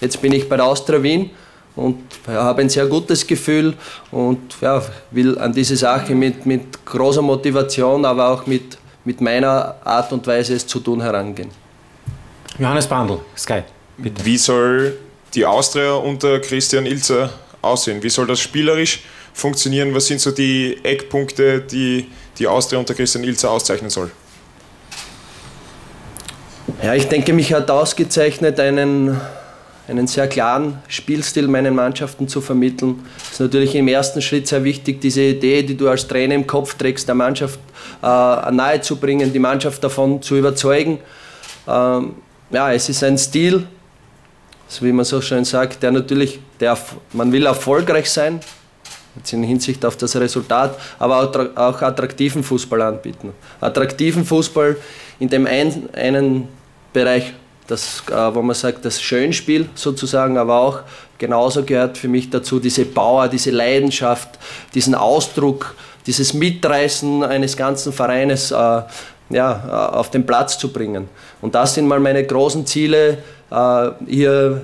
jetzt 0.00 0.20
bin 0.22 0.32
ich 0.32 0.48
bei 0.48 0.56
der 0.56 0.64
Austria 0.64 1.02
Wien 1.02 1.30
und 1.76 1.98
ja, 2.26 2.44
habe 2.44 2.62
ein 2.62 2.70
sehr 2.70 2.86
gutes 2.86 3.26
Gefühl 3.26 3.74
und 4.10 4.40
ja, 4.62 4.82
will 5.10 5.38
an 5.38 5.52
diese 5.52 5.76
Sache 5.76 6.14
mit, 6.14 6.46
mit 6.46 6.84
großer 6.86 7.22
Motivation, 7.22 8.06
aber 8.06 8.30
auch 8.30 8.46
mit, 8.46 8.78
mit 9.04 9.20
meiner 9.20 9.76
Art 9.84 10.12
und 10.12 10.26
Weise 10.26 10.54
es 10.54 10.66
zu 10.66 10.80
tun 10.80 11.02
herangehen. 11.02 11.61
Johannes 12.58 12.86
Bandl, 12.86 13.20
Sky. 13.36 13.62
Bitte. 13.98 14.24
Wie 14.24 14.38
soll 14.38 14.98
die 15.34 15.46
Austria 15.46 15.94
unter 15.94 16.38
Christian 16.40 16.86
Ilzer 16.86 17.30
aussehen? 17.62 18.02
Wie 18.02 18.10
soll 18.10 18.26
das 18.26 18.40
spielerisch 18.40 19.00
funktionieren? 19.32 19.94
Was 19.94 20.06
sind 20.06 20.20
so 20.20 20.30
die 20.30 20.78
Eckpunkte, 20.82 21.60
die 21.60 22.08
die 22.38 22.46
Austria 22.46 22.78
unter 22.78 22.94
Christian 22.94 23.24
Ilzer 23.24 23.50
auszeichnen 23.50 23.90
soll? 23.90 24.10
Ja, 26.82 26.94
ich 26.94 27.08
denke, 27.08 27.32
mich 27.32 27.52
hat 27.52 27.70
ausgezeichnet, 27.70 28.58
einen, 28.58 29.20
einen 29.88 30.06
sehr 30.06 30.26
klaren 30.26 30.82
Spielstil 30.88 31.48
meinen 31.48 31.74
Mannschaften 31.74 32.28
zu 32.28 32.40
vermitteln. 32.40 33.06
Es 33.24 33.32
ist 33.32 33.40
natürlich 33.40 33.74
im 33.74 33.88
ersten 33.88 34.20
Schritt 34.20 34.48
sehr 34.48 34.64
wichtig, 34.64 35.00
diese 35.00 35.22
Idee, 35.22 35.62
die 35.62 35.76
du 35.76 35.88
als 35.88 36.06
Trainer 36.08 36.34
im 36.34 36.46
Kopf 36.46 36.74
trägst, 36.74 37.08
der 37.08 37.14
Mannschaft 37.14 37.60
äh, 38.02 38.06
nahezubringen, 38.06 39.32
die 39.32 39.38
Mannschaft 39.38 39.82
davon 39.84 40.20
zu 40.22 40.36
überzeugen. 40.36 40.98
Ähm, 41.68 42.16
ja, 42.52 42.72
es 42.72 42.88
ist 42.88 43.02
ein 43.02 43.18
Stil, 43.18 43.66
wie 44.80 44.92
man 44.92 45.04
so 45.04 45.20
schön 45.20 45.44
sagt, 45.44 45.82
der 45.82 45.90
natürlich, 45.90 46.40
der, 46.60 46.78
man 47.12 47.30
will 47.32 47.46
erfolgreich 47.46 48.10
sein, 48.10 48.40
jetzt 49.16 49.32
in 49.32 49.42
Hinsicht 49.42 49.84
auf 49.84 49.96
das 49.96 50.16
Resultat, 50.16 50.78
aber 50.98 51.52
auch 51.56 51.82
attraktiven 51.82 52.42
Fußball 52.42 52.80
anbieten. 52.80 53.32
Attraktiven 53.60 54.24
Fußball 54.24 54.76
in 55.18 55.28
dem 55.28 55.46
einen, 55.46 55.88
einen 55.94 56.48
Bereich, 56.92 57.32
das, 57.66 58.02
äh, 58.10 58.34
wo 58.34 58.42
man 58.42 58.54
sagt, 58.54 58.84
das 58.84 59.00
Schönspiel 59.00 59.68
sozusagen, 59.74 60.36
aber 60.38 60.58
auch 60.58 60.80
genauso 61.18 61.62
gehört 61.62 61.96
für 61.98 62.08
mich 62.08 62.30
dazu 62.30 62.58
diese 62.58 62.84
Power, 62.84 63.28
diese 63.28 63.50
Leidenschaft, 63.50 64.38
diesen 64.74 64.94
Ausdruck, 64.94 65.74
dieses 66.06 66.34
Mitreißen 66.34 67.22
eines 67.22 67.56
ganzen 67.56 67.92
Vereines 67.92 68.50
äh, 68.50 68.82
ja, 69.30 69.90
auf 69.92 70.10
den 70.10 70.26
Platz 70.26 70.58
zu 70.58 70.72
bringen. 70.72 71.08
Und 71.40 71.54
das 71.54 71.74
sind 71.74 71.86
mal 71.86 72.00
meine 72.00 72.24
großen 72.24 72.66
Ziele, 72.66 73.18
äh, 73.50 73.90
hier, 74.06 74.62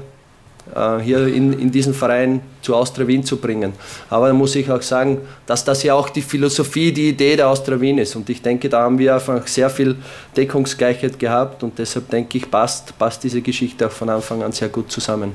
äh, 0.75 0.99
hier 0.99 1.27
in, 1.27 1.59
in 1.59 1.71
diesen 1.71 1.95
Verein 1.95 2.41
zu 2.63 2.75
Austria 2.75 3.07
Wien 3.07 3.25
zu 3.25 3.39
bringen. 3.39 3.73
Aber 4.11 4.29
da 4.29 4.35
muss 4.35 4.55
ich 4.55 4.71
auch 4.71 4.83
sagen, 4.83 5.21
dass 5.47 5.65
das 5.65 5.83
ja 5.83 5.95
auch 5.95 6.11
die 6.11 6.23
Philosophie, 6.23 6.93
die 6.93 7.11
Idee 7.11 7.37
der 7.37 7.49
Austria 7.49 7.81
Wien 7.81 7.99
ist. 7.99 8.15
Und 8.17 8.29
ich 8.29 8.43
denke, 8.43 8.69
da 8.69 8.83
haben 8.83 8.99
wir 8.99 9.15
einfach 9.15 9.47
sehr 9.47 9.71
viel 9.71 9.97
Deckungsgleichheit 10.37 11.19
gehabt 11.19 11.63
und 11.63 11.79
deshalb 11.79 12.11
denke 12.11 12.39
ich, 12.39 12.51
passt, 12.51 12.99
passt 12.99 13.25
diese 13.25 13.41
Geschichte 13.41 13.87
auch 13.87 13.93
von 13.93 14.09
Anfang 14.11 14.43
an 14.43 14.53
sehr 14.53 14.69
gut 14.69 14.91
zusammen. 14.93 15.33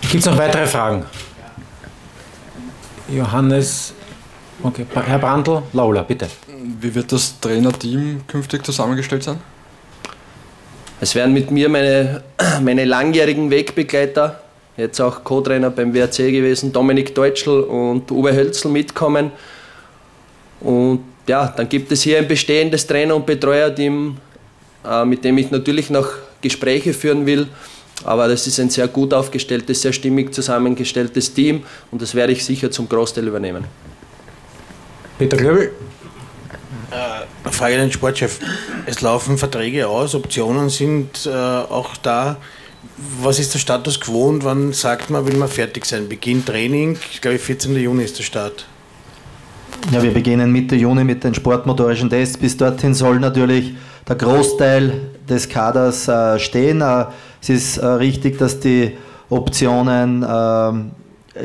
Gibt 0.00 0.24
es 0.24 0.26
noch 0.26 0.38
weitere 0.38 0.66
Fragen? 0.66 1.04
Johannes, 3.08 3.94
okay, 4.62 4.86
Herr 4.94 5.18
Brandl, 5.18 5.62
Laula, 5.72 6.02
bitte. 6.02 6.28
Wie 6.80 6.94
wird 6.94 7.12
das 7.12 7.38
Trainerteam 7.40 8.26
künftig 8.26 8.64
zusammengestellt 8.64 9.22
sein? 9.22 9.38
Es 11.00 11.14
werden 11.14 11.34
mit 11.34 11.50
mir 11.50 11.68
meine, 11.68 12.22
meine 12.62 12.84
langjährigen 12.84 13.50
Wegbegleiter, 13.50 14.40
jetzt 14.76 15.00
auch 15.00 15.22
Co-Trainer 15.22 15.70
beim 15.70 15.92
WRC 15.92 16.32
gewesen, 16.32 16.72
Dominik 16.72 17.14
Deutschl 17.14 17.60
und 17.60 18.10
Uwe 18.10 18.34
Hölzl 18.34 18.68
mitkommen. 18.68 19.32
Und 20.60 21.00
ja, 21.26 21.52
dann 21.54 21.68
gibt 21.68 21.92
es 21.92 22.02
hier 22.02 22.18
ein 22.18 22.28
bestehendes 22.28 22.86
Trainer- 22.86 23.16
und 23.16 23.26
Betreuerteam, 23.26 24.16
äh, 24.84 25.04
mit 25.04 25.24
dem 25.24 25.36
ich 25.38 25.50
natürlich 25.50 25.90
noch 25.90 26.08
Gespräche 26.40 26.94
führen 26.94 27.26
will. 27.26 27.48
Aber 28.04 28.28
das 28.28 28.46
ist 28.46 28.60
ein 28.60 28.70
sehr 28.70 28.88
gut 28.88 29.12
aufgestelltes, 29.12 29.82
sehr 29.82 29.92
stimmig 29.92 30.32
zusammengestelltes 30.32 31.32
Team 31.32 31.64
und 31.90 32.00
das 32.00 32.14
werde 32.14 32.32
ich 32.32 32.44
sicher 32.44 32.70
zum 32.70 32.88
Großteil 32.88 33.26
übernehmen. 33.26 33.64
Peter 35.18 35.36
Klöbel. 35.36 35.72
Äh, 36.90 37.50
Frage 37.50 37.76
den 37.76 37.90
Sportchef. 37.90 38.38
Es 38.86 39.00
laufen 39.00 39.38
Verträge 39.38 39.88
aus, 39.88 40.14
Optionen 40.14 40.68
sind 40.68 41.26
äh, 41.26 41.30
auch 41.30 41.96
da. 41.96 42.36
Was 43.20 43.38
ist 43.38 43.52
der 43.54 43.58
Status 43.58 44.00
quo 44.00 44.28
und 44.28 44.44
wann 44.44 44.72
sagt 44.72 45.10
man, 45.10 45.26
will 45.26 45.36
man 45.36 45.48
fertig 45.48 45.84
sein? 45.84 46.08
Beginn 46.08 46.44
Training, 46.44 46.96
ich 47.12 47.20
glaube 47.20 47.38
14. 47.38 47.74
Juni 47.76 48.04
ist 48.04 48.18
der 48.18 48.22
Start. 48.22 48.66
Ja, 49.90 50.02
wir 50.02 50.12
beginnen 50.12 50.50
Mitte 50.52 50.76
Juni 50.76 51.04
mit 51.04 51.24
den 51.24 51.34
sportmotorischen 51.34 52.08
Tests. 52.08 52.38
Bis 52.38 52.56
dorthin 52.56 52.94
soll 52.94 53.18
natürlich 53.18 53.74
der 54.08 54.16
Großteil 54.16 55.00
des 55.28 55.48
Kaders 55.48 56.06
äh, 56.06 56.38
stehen. 56.38 56.80
Äh, 56.80 57.06
es 57.42 57.48
ist 57.48 57.76
äh, 57.78 57.86
richtig, 57.86 58.38
dass 58.38 58.60
die 58.60 58.96
Optionen 59.28 60.24
ähm, 60.28 60.90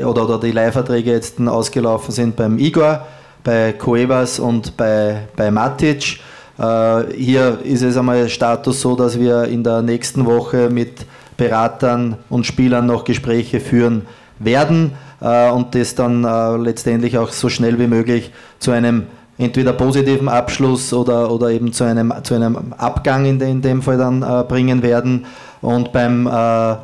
oder, 0.04 0.24
oder 0.24 0.38
die 0.38 0.52
Leihverträge 0.52 1.10
jetzt 1.10 1.40
ausgelaufen 1.40 2.12
sind 2.12 2.36
beim 2.36 2.58
Igor 2.58 3.06
bei 3.44 3.72
Cuevas 3.72 4.38
und 4.38 4.76
bei, 4.76 5.28
bei 5.36 5.50
Matic. 5.50 6.20
Äh, 6.58 7.02
hier 7.16 7.58
ist 7.64 7.82
es 7.82 7.96
einmal 7.96 8.28
Status 8.28 8.80
so, 8.80 8.94
dass 8.96 9.18
wir 9.18 9.44
in 9.44 9.64
der 9.64 9.82
nächsten 9.82 10.24
Woche 10.26 10.70
mit 10.70 11.06
Beratern 11.36 12.16
und 12.28 12.46
Spielern 12.46 12.86
noch 12.86 13.04
Gespräche 13.04 13.60
führen 13.60 14.06
werden. 14.38 14.92
äh, 15.20 15.50
und 15.50 15.74
das 15.74 15.94
dann 15.94 16.24
äh, 16.24 16.56
letztendlich 16.56 17.16
auch 17.18 17.30
so 17.30 17.48
schnell 17.48 17.78
wie 17.78 17.86
möglich 17.86 18.32
zu 18.58 18.70
einem 18.70 19.06
entweder 19.38 19.72
positiven 19.72 20.28
Abschluss 20.28 20.92
oder, 20.92 21.30
oder 21.30 21.50
eben 21.50 21.72
zu 21.72 21.84
einem, 21.84 22.12
zu 22.22 22.34
einem 22.34 22.74
Abgang 22.76 23.24
in, 23.24 23.40
in 23.40 23.62
dem 23.62 23.82
Fall 23.82 23.98
dann 23.98 24.22
äh, 24.22 24.44
bringen 24.44 24.82
werden. 24.82 25.26
Und 25.60 25.92
beim 25.92 26.26
äh, 26.26 26.76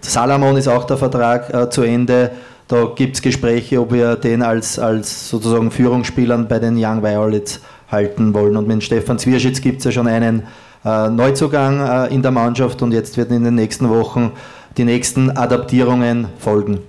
Salamon 0.00 0.56
ist 0.56 0.68
auch 0.68 0.84
der 0.84 0.96
Vertrag 0.96 1.52
äh, 1.52 1.70
zu 1.70 1.82
Ende. 1.82 2.30
Da 2.68 2.84
gibt 2.94 3.16
es 3.16 3.22
Gespräche, 3.22 3.80
ob 3.80 3.92
wir 3.92 4.16
den 4.16 4.42
als, 4.42 4.78
als 4.78 5.30
sozusagen 5.30 5.70
Führungsspielern 5.70 6.48
bei 6.48 6.58
den 6.58 6.76
Young 6.76 7.02
Violets 7.02 7.60
halten 7.90 8.34
wollen. 8.34 8.58
Und 8.58 8.68
mit 8.68 8.84
Stefan 8.84 9.18
Zwierschitz 9.18 9.62
gibt 9.62 9.78
es 9.78 9.84
ja 9.86 9.92
schon 9.92 10.06
einen 10.06 10.46
äh, 10.84 11.08
Neuzugang 11.08 11.80
äh, 11.80 12.14
in 12.14 12.20
der 12.20 12.30
Mannschaft 12.30 12.82
und 12.82 12.92
jetzt 12.92 13.16
werden 13.16 13.38
in 13.38 13.44
den 13.44 13.54
nächsten 13.54 13.88
Wochen 13.88 14.32
die 14.76 14.84
nächsten 14.84 15.30
Adaptierungen 15.30 16.28
folgen. 16.38 16.80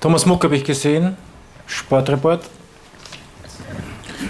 Thomas 0.00 0.26
Muck 0.26 0.42
habe 0.42 0.56
ich 0.56 0.64
gesehen, 0.64 1.16
Sportreport. 1.66 2.42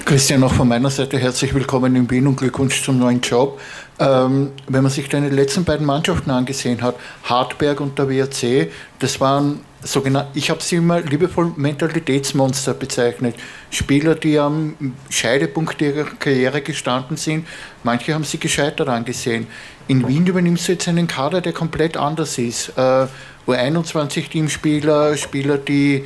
Christian, 0.04 0.42
auch 0.44 0.52
von 0.52 0.68
meiner 0.68 0.90
Seite 0.90 1.18
herzlich 1.18 1.54
willkommen 1.54 1.96
in 1.96 2.10
Wien 2.10 2.26
und 2.26 2.36
Glückwunsch 2.36 2.82
zum 2.82 2.98
neuen 2.98 3.22
Job. 3.22 3.58
Ähm, 3.98 4.52
wenn 4.68 4.82
man 4.82 4.92
sich 4.92 5.08
deine 5.08 5.30
letzten 5.30 5.64
beiden 5.64 5.86
Mannschaften 5.86 6.30
angesehen 6.30 6.82
hat, 6.82 6.96
Hartberg 7.24 7.80
und 7.80 7.98
der 7.98 8.08
WRC, 8.10 8.70
das 8.98 9.20
waren 9.20 9.60
sogenannte, 9.82 10.30
ich 10.34 10.50
habe 10.50 10.62
sie 10.62 10.76
immer 10.76 11.00
liebevoll 11.00 11.52
Mentalitätsmonster 11.56 12.74
bezeichnet. 12.74 13.34
Spieler, 13.70 14.14
die 14.14 14.38
am 14.38 14.74
Scheidepunkt 15.10 15.80
ihrer 15.80 16.04
Karriere 16.04 16.60
gestanden 16.62 17.16
sind. 17.16 17.46
Manche 17.82 18.14
haben 18.14 18.24
sie 18.24 18.38
gescheitert 18.38 18.88
angesehen. 18.88 19.46
In 19.88 20.06
Wien 20.08 20.26
übernimmst 20.26 20.68
du 20.68 20.72
jetzt 20.72 20.88
einen 20.88 21.06
Kader, 21.06 21.40
der 21.40 21.52
komplett 21.52 21.96
anders 21.96 22.38
ist. 22.38 22.72
Äh, 22.76 23.06
U21-Teamspieler, 23.46 25.16
Spieler, 25.16 25.58
die 25.58 26.04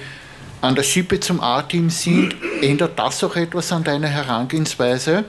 an 0.61 0.75
der 0.75 0.83
Schippe 0.83 1.21
zum 1.21 1.41
A-Team 1.41 1.89
sind. 1.89 2.35
Ändert 2.61 2.99
das 2.99 3.25
auch 3.25 3.37
etwas 3.37 3.73
an 3.73 3.85
deiner 3.85 4.09
Herangehensweise? 4.09 5.25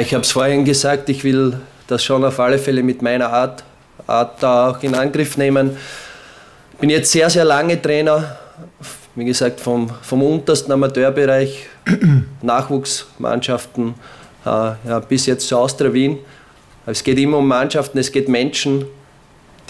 Ich 0.00 0.14
habe 0.14 0.22
es 0.22 0.32
vorhin 0.32 0.64
gesagt, 0.64 1.08
ich 1.08 1.24
will 1.24 1.60
das 1.86 2.04
schon 2.04 2.24
auf 2.24 2.40
alle 2.40 2.58
Fälle 2.58 2.82
mit 2.82 3.02
meiner 3.02 3.32
Art, 3.32 3.64
Art 4.06 4.42
da 4.42 4.70
auch 4.70 4.82
in 4.82 4.94
Angriff 4.94 5.36
nehmen. 5.36 5.76
Ich 6.76 6.80
bin 6.80 6.90
jetzt 6.90 7.10
sehr, 7.10 7.30
sehr 7.30 7.46
lange 7.46 7.80
Trainer, 7.80 8.36
wie 9.14 9.24
gesagt, 9.24 9.60
vom, 9.60 9.88
vom 10.02 10.22
untersten 10.22 10.70
Amateurbereich, 10.72 11.68
Nachwuchsmannschaften 12.42 13.94
äh, 14.44 14.48
ja, 14.48 15.00
bis 15.08 15.24
jetzt 15.24 15.48
zu 15.48 15.56
Austria 15.56 15.90
Wien. 15.94 16.18
Es 16.84 17.02
geht 17.02 17.18
immer 17.18 17.38
um 17.38 17.48
Mannschaften, 17.48 17.96
es 17.96 18.12
geht 18.12 18.28
Menschen, 18.28 18.84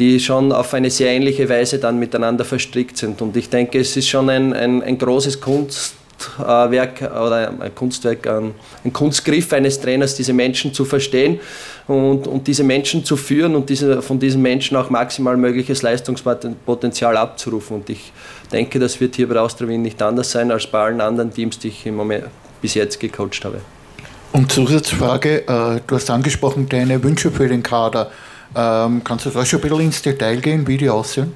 die 0.01 0.19
schon 0.19 0.51
auf 0.51 0.75
eine 0.75 0.91
sehr 0.91 1.13
ähnliche 1.13 1.49
Weise 1.49 1.79
dann 1.79 2.01
miteinander 2.01 2.45
verstrickt 2.45 2.97
sind. 2.97 3.23
Und 3.23 3.37
ich 3.37 3.51
denke, 3.51 3.79
es 3.79 3.97
ist 3.97 4.09
schon 4.09 4.29
ein, 4.29 4.53
ein, 4.53 4.83
ein 4.83 4.99
großes 4.99 5.41
Kunst, 5.41 5.95
Kunstwerk 6.19 7.03
oder 7.03 7.53
ein 7.61 7.75
Kunstwerk, 7.75 8.27
ein, 8.27 8.93
Kunstgriff 8.93 9.53
eines 9.53 9.81
Trainers, 9.81 10.15
diese 10.15 10.33
Menschen 10.33 10.73
zu 10.73 10.85
verstehen 10.85 11.41
und, 11.87 12.27
und 12.27 12.47
diese 12.47 12.65
Menschen 12.65 13.05
zu 13.05 13.17
führen 13.17 13.55
und 13.55 13.69
diese, 13.69 14.03
von 14.03 14.19
diesen 14.19 14.43
Menschen 14.43 14.77
auch 14.77 14.91
maximal 14.91 15.37
mögliches 15.37 15.83
Leistungspotenzial 15.83 17.17
abzurufen. 17.17 17.77
Und 17.77 17.91
ich 17.91 18.13
denke, 18.53 18.79
das 18.79 19.01
wird 19.01 19.17
hier 19.17 19.29
bei 19.29 19.39
Austria 19.39 19.69
Wien 19.69 19.83
nicht 19.83 20.01
anders 20.03 20.31
sein 20.31 20.51
als 20.51 20.67
bei 20.67 20.81
allen 20.81 21.01
anderen 21.01 21.33
Teams, 21.33 21.59
die 21.59 21.69
ich 21.69 21.87
im 21.87 21.97
Moment 21.97 22.25
bis 22.63 22.75
jetzt 22.75 22.99
gecoacht 22.99 23.45
habe. 23.45 23.61
Und 24.33 24.51
Zusatzfrage, 24.51 25.47
äh, 25.47 25.81
du 25.87 25.95
hast 25.95 26.11
angesprochen 26.11 26.69
deine 26.69 27.03
Wünsche 27.03 27.31
für 27.31 27.49
den 27.49 27.63
Kader. 27.63 28.11
Ähm, 28.55 29.03
kannst 29.05 29.27
du 29.27 29.31
da 29.31 29.45
schon 29.45 29.61
ein 29.61 29.63
bisschen 29.63 29.81
ins 29.81 30.03
Detail 30.03 30.37
gehen, 30.37 30.67
wie 30.67 30.77
die 30.77 30.89
aussehen? 30.89 31.33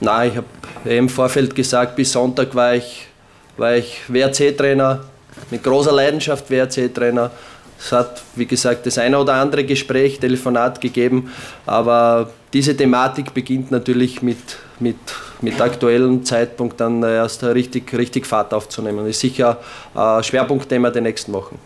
Nein, 0.00 0.30
ich 0.30 0.36
habe 0.36 0.94
im 0.96 1.08
Vorfeld 1.08 1.54
gesagt, 1.54 1.96
bis 1.96 2.12
Sonntag 2.12 2.54
war 2.54 2.74
ich 2.74 3.08
war 3.56 3.76
ich 3.76 4.00
WRC-Trainer, 4.08 5.04
mit 5.50 5.62
großer 5.62 5.92
Leidenschaft 5.92 6.50
WRC-Trainer. 6.50 7.30
Es 7.78 7.92
hat, 7.92 8.22
wie 8.36 8.46
gesagt, 8.46 8.86
das 8.86 8.98
eine 8.98 9.18
oder 9.18 9.34
andere 9.34 9.64
Gespräch, 9.64 10.18
Telefonat 10.18 10.80
gegeben, 10.80 11.32
aber 11.66 12.30
diese 12.52 12.76
Thematik 12.76 13.34
beginnt 13.34 13.70
natürlich 13.70 14.22
mit, 14.22 14.38
mit, 14.78 14.96
mit 15.40 15.60
aktuellem 15.60 16.24
Zeitpunkt 16.24 16.80
dann 16.80 17.02
erst 17.02 17.42
richtig, 17.42 17.92
richtig 17.92 18.26
Fahrt 18.26 18.54
aufzunehmen. 18.54 18.98
Das 18.98 19.08
ist 19.08 19.20
sicher 19.20 19.58
ein 19.94 20.22
Schwerpunktthema 20.22 20.90
der 20.90 21.02
nächsten 21.02 21.32
Wochen. 21.32 21.58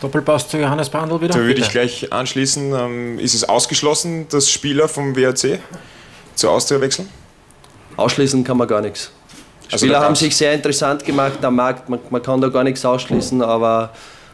Doppelpass 0.00 0.48
zu 0.48 0.58
Johannes 0.58 0.90
Brandl 0.90 1.20
wieder. 1.20 1.34
Da 1.34 1.40
würde 1.40 1.60
ich 1.60 1.70
gleich 1.70 2.12
anschließen. 2.12 2.74
Ähm, 2.74 3.18
ist 3.18 3.34
es 3.34 3.48
ausgeschlossen, 3.48 4.28
dass 4.28 4.50
Spieler 4.50 4.88
vom 4.88 5.16
WRC 5.16 5.58
zur 6.34 6.50
Austria 6.50 6.80
wechseln? 6.80 7.08
Ausschließen 7.96 8.44
kann 8.44 8.58
man 8.58 8.68
gar 8.68 8.82
nichts. 8.82 9.10
Also 9.70 9.86
Spieler 9.86 10.00
haben 10.00 10.14
sich 10.14 10.36
sehr 10.36 10.52
interessant 10.52 11.04
gemacht 11.04 11.44
am 11.44 11.56
Markt, 11.56 11.88
man, 11.88 11.98
man, 12.10 12.22
kann 12.22 12.40
da 12.40 12.48
gar 12.48 12.64
nichts 12.64 12.84
ausschließen, 12.84 13.42
aber 13.42 13.92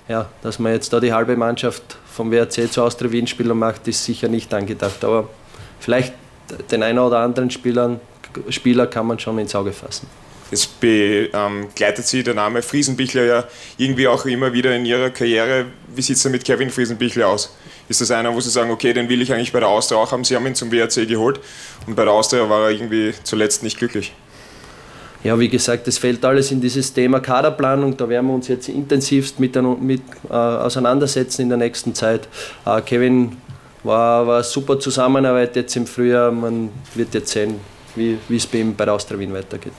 ja, 0.09 0.29
dass 0.42 0.59
man 0.59 0.73
jetzt 0.73 0.92
da 0.92 1.01
die 1.01 1.12
halbe 1.12 1.37
Mannschaft 1.37 1.83
vom 2.12 2.31
WRC 2.31 2.71
zu 2.71 2.83
Austria 2.83 3.11
Wien 3.11 3.27
Spieler 3.27 3.55
macht, 3.55 3.88
ist 3.88 4.05
sicher 4.05 4.29
nicht 4.29 4.53
angedacht. 4.53 5.03
Aber 5.05 5.29
vielleicht 5.81 6.12
den 6.71 6.83
einen 6.83 6.99
oder 6.99 7.18
anderen 7.18 7.51
Spielern, 7.51 8.01
Spieler 8.49 8.87
kann 8.87 9.07
man 9.07 9.18
schon 9.18 9.38
ins 9.38 9.55
Auge 9.55 9.73
fassen. 9.73 10.07
Es 10.51 10.66
begleitet 10.66 11.99
ähm, 11.99 12.05
Sie 12.05 12.23
der 12.23 12.35
Name 12.35 12.61
Friesenbichler 12.61 13.25
ja 13.25 13.45
irgendwie 13.79 14.07
auch 14.07 14.27
immer 14.27 14.53
wieder 14.53 14.77
in 14.77 14.85
Ihrer 14.85 15.09
Karriere. 15.09 15.64
Wie 15.95 16.03
sieht 16.03 16.16
es 16.16 16.23
denn 16.23 16.33
mit 16.33 16.45
Kevin 16.45 16.68
Friesenbichler 16.68 17.27
aus? 17.27 17.57
Ist 17.88 18.03
das 18.03 18.11
einer, 18.11 18.35
wo 18.35 18.40
Sie 18.40 18.51
sagen, 18.51 18.71
okay, 18.71 18.92
den 18.92 19.09
will 19.09 19.23
ich 19.23 19.33
eigentlich 19.33 19.53
bei 19.53 19.61
der 19.61 19.68
Austria 19.71 19.99
auch 19.99 20.12
haben? 20.12 20.25
Sie 20.25 20.37
haben 20.37 20.47
ihn 20.47 20.55
zum 20.55 20.71
WRC 20.71 21.09
geholt 21.09 21.40
und 21.87 21.97
bei 21.97 22.05
der 22.05 22.12
Austria 22.12 22.49
war 22.51 22.64
er 22.64 22.71
irgendwie 22.71 23.14
zuletzt 23.25 23.62
nicht 23.62 23.79
glücklich. 23.79 24.12
Ja, 25.24 25.38
wie 25.38 25.48
gesagt, 25.48 25.87
das 25.87 25.98
fällt 25.98 26.24
alles 26.24 26.50
in 26.50 26.61
dieses 26.61 26.92
Thema 26.92 27.20
Kaderplanung. 27.20 27.96
Da 27.96 28.08
werden 28.08 28.26
wir 28.26 28.35
uns 28.35 28.48
jetzt 28.48 28.68
intensivst 28.68 29.38
mit, 29.38 29.56
mit 29.80 30.02
äh, 30.28 30.32
auseinandersetzen 30.32 31.42
in 31.42 31.48
der 31.48 31.58
nächsten 31.58 31.94
Zeit. 31.94 32.28
Äh, 32.66 32.80
Kevin 32.82 33.37
war, 33.85 34.26
war 34.26 34.42
super 34.42 34.80
Zusammenarbeit 34.80 35.54
jetzt 35.54 35.76
im 35.76 35.87
Frühjahr. 35.87 36.32
Man 36.32 36.70
wird 36.94 37.14
jetzt 37.14 37.32
sehen, 37.32 37.61
wie 37.94 38.18
es 38.30 38.46
bei 38.46 38.58
ihm 38.58 38.74
bei 38.74 38.85
der 38.85 38.94
Austria 38.94 39.18
Wien 39.18 39.32
weitergeht. 39.32 39.74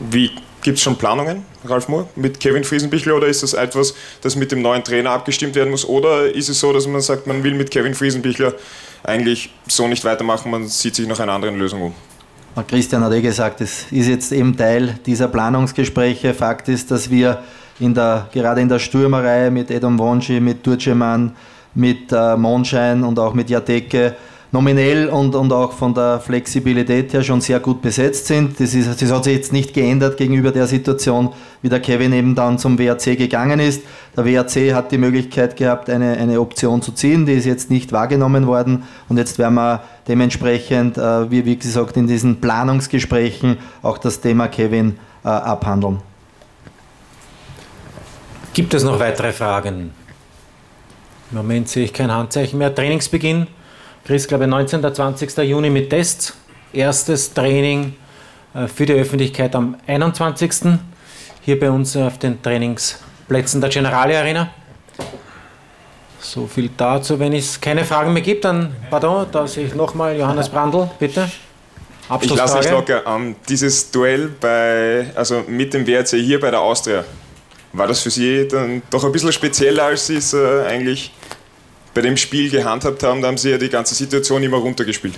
Wie 0.00 0.30
Gibt 0.62 0.78
es 0.78 0.84
schon 0.84 0.96
Planungen, 0.96 1.44
Ralf 1.64 1.88
Mohr, 1.88 2.08
mit 2.14 2.38
Kevin 2.38 2.62
Friesenbichler 2.62 3.16
oder 3.16 3.26
ist 3.26 3.42
das 3.42 3.52
etwas, 3.52 3.94
das 4.20 4.36
mit 4.36 4.52
dem 4.52 4.62
neuen 4.62 4.84
Trainer 4.84 5.10
abgestimmt 5.10 5.56
werden 5.56 5.70
muss? 5.70 5.84
Oder 5.84 6.32
ist 6.32 6.48
es 6.48 6.60
so, 6.60 6.72
dass 6.72 6.86
man 6.86 7.00
sagt, 7.00 7.26
man 7.26 7.42
will 7.42 7.54
mit 7.54 7.72
Kevin 7.72 7.94
Friesenbichler 7.94 8.54
eigentlich 9.02 9.50
so 9.66 9.88
nicht 9.88 10.04
weitermachen, 10.04 10.52
man 10.52 10.68
sieht 10.68 10.94
sich 10.94 11.08
nach 11.08 11.18
einer 11.18 11.32
anderen 11.32 11.58
Lösung 11.58 11.82
um? 11.82 11.94
Christian 12.68 13.02
hat 13.02 13.12
eh 13.12 13.22
gesagt, 13.22 13.62
es 13.62 13.90
ist 13.90 14.08
jetzt 14.08 14.30
eben 14.30 14.56
Teil 14.56 14.98
dieser 15.06 15.28
Planungsgespräche. 15.28 16.34
Fakt 16.34 16.68
ist, 16.68 16.90
dass 16.90 17.08
wir 17.08 17.38
in 17.80 17.94
der, 17.94 18.28
gerade 18.32 18.60
in 18.60 18.68
der 18.68 18.78
Stürmerei 18.78 19.50
mit 19.50 19.70
Edom 19.70 19.98
Wonji, 19.98 20.38
mit 20.38 20.62
Turceman, 20.62 21.34
mit 21.74 22.12
äh, 22.12 22.36
Monschein 22.36 23.04
und 23.04 23.18
auch 23.18 23.32
mit 23.32 23.48
Jateke 23.48 24.14
nominell 24.52 25.08
und, 25.08 25.34
und 25.34 25.50
auch 25.50 25.72
von 25.72 25.94
der 25.94 26.20
Flexibilität 26.20 27.12
her 27.14 27.22
schon 27.22 27.40
sehr 27.40 27.58
gut 27.58 27.80
besetzt 27.80 28.26
sind. 28.26 28.60
Das, 28.60 28.74
ist, 28.74 29.00
das 29.00 29.10
hat 29.10 29.24
sich 29.24 29.34
jetzt 29.34 29.52
nicht 29.52 29.72
geändert 29.72 30.18
gegenüber 30.18 30.52
der 30.52 30.66
Situation, 30.66 31.32
wie 31.62 31.70
der 31.70 31.80
Kevin 31.80 32.12
eben 32.12 32.34
dann 32.34 32.58
zum 32.58 32.78
WRC 32.78 33.16
gegangen 33.16 33.60
ist. 33.60 33.82
Der 34.14 34.26
WRC 34.26 34.74
hat 34.74 34.92
die 34.92 34.98
Möglichkeit 34.98 35.56
gehabt, 35.56 35.88
eine, 35.88 36.18
eine 36.18 36.38
Option 36.38 36.82
zu 36.82 36.92
ziehen, 36.92 37.24
die 37.24 37.32
ist 37.32 37.46
jetzt 37.46 37.70
nicht 37.70 37.92
wahrgenommen 37.92 38.46
worden 38.46 38.82
und 39.08 39.16
jetzt 39.16 39.38
werden 39.38 39.54
wir 39.54 39.82
dementsprechend, 40.06 40.98
äh, 40.98 41.30
wie, 41.30 41.46
wie 41.46 41.56
gesagt, 41.56 41.96
in 41.96 42.06
diesen 42.06 42.38
Planungsgesprächen 42.40 43.56
auch 43.82 43.96
das 43.96 44.20
Thema 44.20 44.48
Kevin 44.48 44.98
äh, 45.24 45.28
abhandeln. 45.28 46.00
Gibt 48.52 48.74
es 48.74 48.84
noch 48.84 49.00
weitere 49.00 49.32
Fragen? 49.32 49.92
Im 51.30 51.38
Moment 51.38 51.70
sehe 51.70 51.84
ich 51.84 51.94
kein 51.94 52.12
Handzeichen 52.12 52.58
mehr. 52.58 52.74
Trainingsbeginn 52.74 53.46
Chris, 54.04 54.26
glaube 54.26 54.44
ich, 54.44 54.50
19. 54.50 54.94
20. 54.94 55.36
Juni 55.38 55.70
mit 55.70 55.90
Tests. 55.90 56.34
Erstes 56.72 57.32
Training 57.32 57.94
äh, 58.52 58.66
für 58.66 58.84
die 58.84 58.94
Öffentlichkeit 58.94 59.54
am 59.54 59.76
21. 59.86 60.78
Hier 61.42 61.60
bei 61.60 61.70
uns 61.70 61.96
auf 61.96 62.18
den 62.18 62.42
Trainingsplätzen 62.42 63.60
der 63.60 63.70
Generale 63.70 64.18
Arena. 64.18 64.50
So 66.18 66.48
viel 66.48 66.70
dazu. 66.76 67.18
Wenn 67.18 67.32
es 67.32 67.60
keine 67.60 67.84
Fragen 67.84 68.12
mehr 68.12 68.22
gibt, 68.22 68.44
dann, 68.44 68.74
pardon, 68.90 69.26
da 69.30 69.46
sehe 69.46 69.66
ich 69.66 69.74
nochmal 69.74 70.16
Johannes 70.16 70.48
Brandl, 70.48 70.90
bitte. 70.98 71.30
Ich 72.20 72.34
lasse 72.34 72.58
nicht 72.58 72.70
locker. 72.70 73.06
Um, 73.06 73.28
ähm, 73.28 73.36
dieses 73.48 73.90
Duell 73.90 74.28
bei, 74.40 75.06
also 75.14 75.44
mit 75.46 75.72
dem 75.74 75.86
WRC 75.86 76.16
hier 76.16 76.40
bei 76.40 76.50
der 76.50 76.60
Austria, 76.60 77.04
war 77.72 77.86
das 77.86 78.00
für 78.00 78.10
Sie 78.10 78.48
dann 78.48 78.82
doch 78.90 79.04
ein 79.04 79.12
bisschen 79.12 79.32
spezieller, 79.32 79.84
als 79.84 80.08
Sie 80.08 80.16
es 80.16 80.34
äh, 80.34 80.64
eigentlich 80.66 81.12
bei 81.94 82.00
dem 82.00 82.16
Spiel 82.16 82.50
gehandhabt 82.50 83.02
haben, 83.02 83.20
da 83.20 83.28
haben 83.28 83.38
sie 83.38 83.50
ja 83.50 83.58
die 83.58 83.68
ganze 83.68 83.94
Situation 83.94 84.42
immer 84.42 84.58
runtergespielt. 84.58 85.14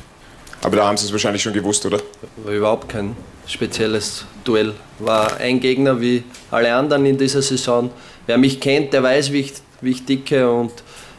Aber 0.63 0.77
da 0.77 0.87
haben 0.87 0.97
sie 0.97 1.07
es 1.07 1.13
wahrscheinlich 1.13 1.43
schon 1.43 1.53
gewusst, 1.53 1.85
oder? 1.85 2.01
War 2.43 2.53
überhaupt 2.53 2.89
kein 2.89 3.15
spezielles 3.47 4.25
Duell. 4.45 4.73
War 4.99 5.37
ein 5.37 5.61
Gegner 5.61 6.01
wie 6.01 6.25
alle 6.51 6.75
anderen 6.75 7.05
in 7.07 7.19
dieser 7.19 7.43
Saison. 7.43 7.91
Wer 8.27 8.39
mich 8.39 8.61
kennt, 8.61 8.93
der 8.93 9.03
weiß, 9.03 9.33
wie 9.33 9.41
ich, 9.41 9.53
wie 9.83 9.91
ich 9.91 10.05
dicke 10.07 10.51
und 10.51 10.73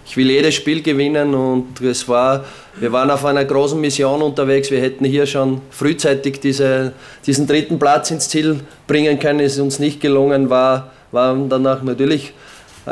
ich 0.08 0.18
will 0.18 0.30
jedes 0.30 0.54
Spiel 0.54 0.82
gewinnen 0.82 1.34
und 1.34 1.82
es 1.82 2.08
war, 2.08 2.46
wir 2.80 2.91
waren 2.91 3.10
auf 3.10 3.26
einer 3.26 3.44
großen 3.44 3.80
Mission 3.80 4.22
unterwegs. 4.22 4.70
Wir 4.70 4.82
hätten 4.82 5.06
hier 5.06 5.26
schon 5.26 5.62
frühzeitig 5.72 6.39
diese, 6.39 6.94
diesen 7.26 7.48
dritten 7.48 7.80
Platz 7.80 8.12
ins 8.12 8.30
Ziel 8.30 8.60
bringen 8.88 9.20
können. 9.20 9.39
Es 9.39 9.54
ist 9.54 9.60
uns 9.60 9.80
nicht 9.80 10.02
gelungen, 10.02 10.50
war, 10.50 10.91
waren 11.12 11.50
danach 11.50 11.82
natürlich 11.82 12.34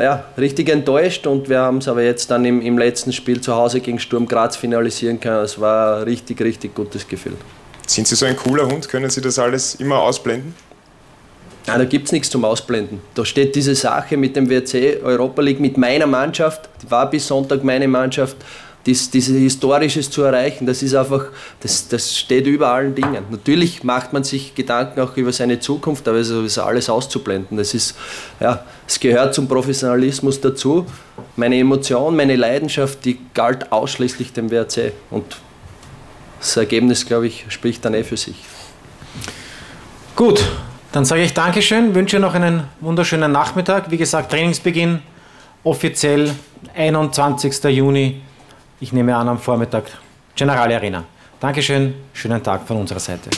ja, 0.02 0.24
richtig 0.38 0.70
enttäuscht 0.70 1.28
und 1.28 1.50
wir 1.50 1.60
haben 1.60 1.78
es 1.78 1.88
aber 1.88 2.02
jetzt 2.02 2.32
dann 2.32 2.46
im, 2.46 2.62
im 2.62 2.78
letzten 2.78 3.14
Spiel 3.14 3.42
zu 3.42 3.56
Hause 3.56 3.80
gegen 3.80 4.00
Sturm 4.00 4.28
Graz 4.28 4.56
finalisieren 4.56 5.20
können. 5.20 5.44
Es 5.44 5.60
war 5.60 5.98
ein 5.98 6.04
richtig, 6.04 6.42
richtig 6.42 6.74
gutes 6.74 7.08
Gefühl. 7.08 7.36
Sind 7.86 8.08
Sie 8.08 8.16
so 8.16 8.26
ein 8.26 8.36
cooler 8.36 8.68
Hund? 8.68 8.90
Können 8.90 9.10
Sie 9.10 9.22
das 9.22 9.38
alles 9.38 9.76
immer 9.76 10.00
ausblenden? 10.00 10.56
Ja, 11.68 11.78
da 11.78 11.86
gibt 11.86 12.08
es 12.08 12.12
nichts 12.12 12.30
zum 12.30 12.44
Ausblenden. 12.44 13.02
Da 13.14 13.24
steht 13.24 13.56
diese 13.56 13.76
Sache 13.76 14.18
mit 14.18 14.36
dem 14.36 14.50
WRC 14.50 15.02
Europa 15.04 15.42
League, 15.42 15.60
mit 15.60 15.78
meiner 15.78 16.08
Mannschaft, 16.08 16.70
die 16.82 16.92
war 16.92 17.10
bis 17.10 17.28
Sonntag 17.28 17.64
meine 17.64 17.88
Mannschaft, 17.88 18.36
dies, 18.86 19.10
diese 19.10 19.34
Historisches 19.38 20.10
zu 20.10 20.24
erreichen, 20.24 20.66
das 20.66 20.84
ist 20.84 20.94
einfach, 20.94 21.26
das, 21.62 21.88
das 21.88 22.18
steht 22.18 22.46
über 22.48 22.70
allen 22.70 22.96
Dingen. 22.96 23.24
Natürlich 23.30 23.84
macht 23.84 24.14
man 24.14 24.24
sich 24.24 24.56
Gedanken 24.56 25.00
auch 25.00 25.16
über 25.16 25.32
seine 25.32 25.60
Zukunft, 25.60 26.08
aber 26.08 26.18
es 26.18 26.30
ist 26.30 26.58
alles 26.58 26.90
auszublenden. 26.90 27.58
Das 27.58 27.74
ist, 27.74 27.96
ja, 28.40 28.64
es 28.88 29.00
gehört 29.00 29.34
zum 29.34 29.48
Professionalismus 29.48 30.42
dazu. 30.42 30.86
Meine 31.36 31.58
Emotion, 31.58 32.16
meine 32.16 32.36
Leidenschaft, 32.36 33.06
die 33.06 33.20
galt 33.34 33.72
ausschließlich 33.72 34.34
dem 34.34 34.52
WRC 34.52 34.92
und 35.10 35.38
das 36.40 36.58
Ergebnis, 36.58 37.06
glaube 37.06 37.28
ich, 37.28 37.46
spricht 37.48 37.86
dann 37.86 37.94
eh 37.94 38.04
für 38.04 38.18
sich. 38.18 38.36
Gut, 40.16 40.44
dann 40.92 41.06
sage 41.06 41.24
ich 41.24 41.34
Dankeschön, 41.34 41.96
wünsche 41.96 42.20
noch 42.20 42.34
einen 42.34 42.66
wunderschönen 42.82 43.32
Nachmittag. 43.32 43.90
Wie 43.90 43.98
gesagt, 43.98 44.32
Trainingsbeginn 44.32 45.00
offiziell 45.64 46.32
21. 46.76 47.64
Juni. 47.64 48.22
Ich 48.84 48.92
nehme 48.92 49.16
an 49.16 49.30
am 49.30 49.40
Vormittag 49.40 49.86
General 50.36 50.70
Arena. 50.70 51.06
Dankeschön, 51.40 51.94
schönen 52.12 52.44
Tag 52.44 52.68
von 52.68 52.76
unserer 52.76 53.00
Seite. 53.00 53.30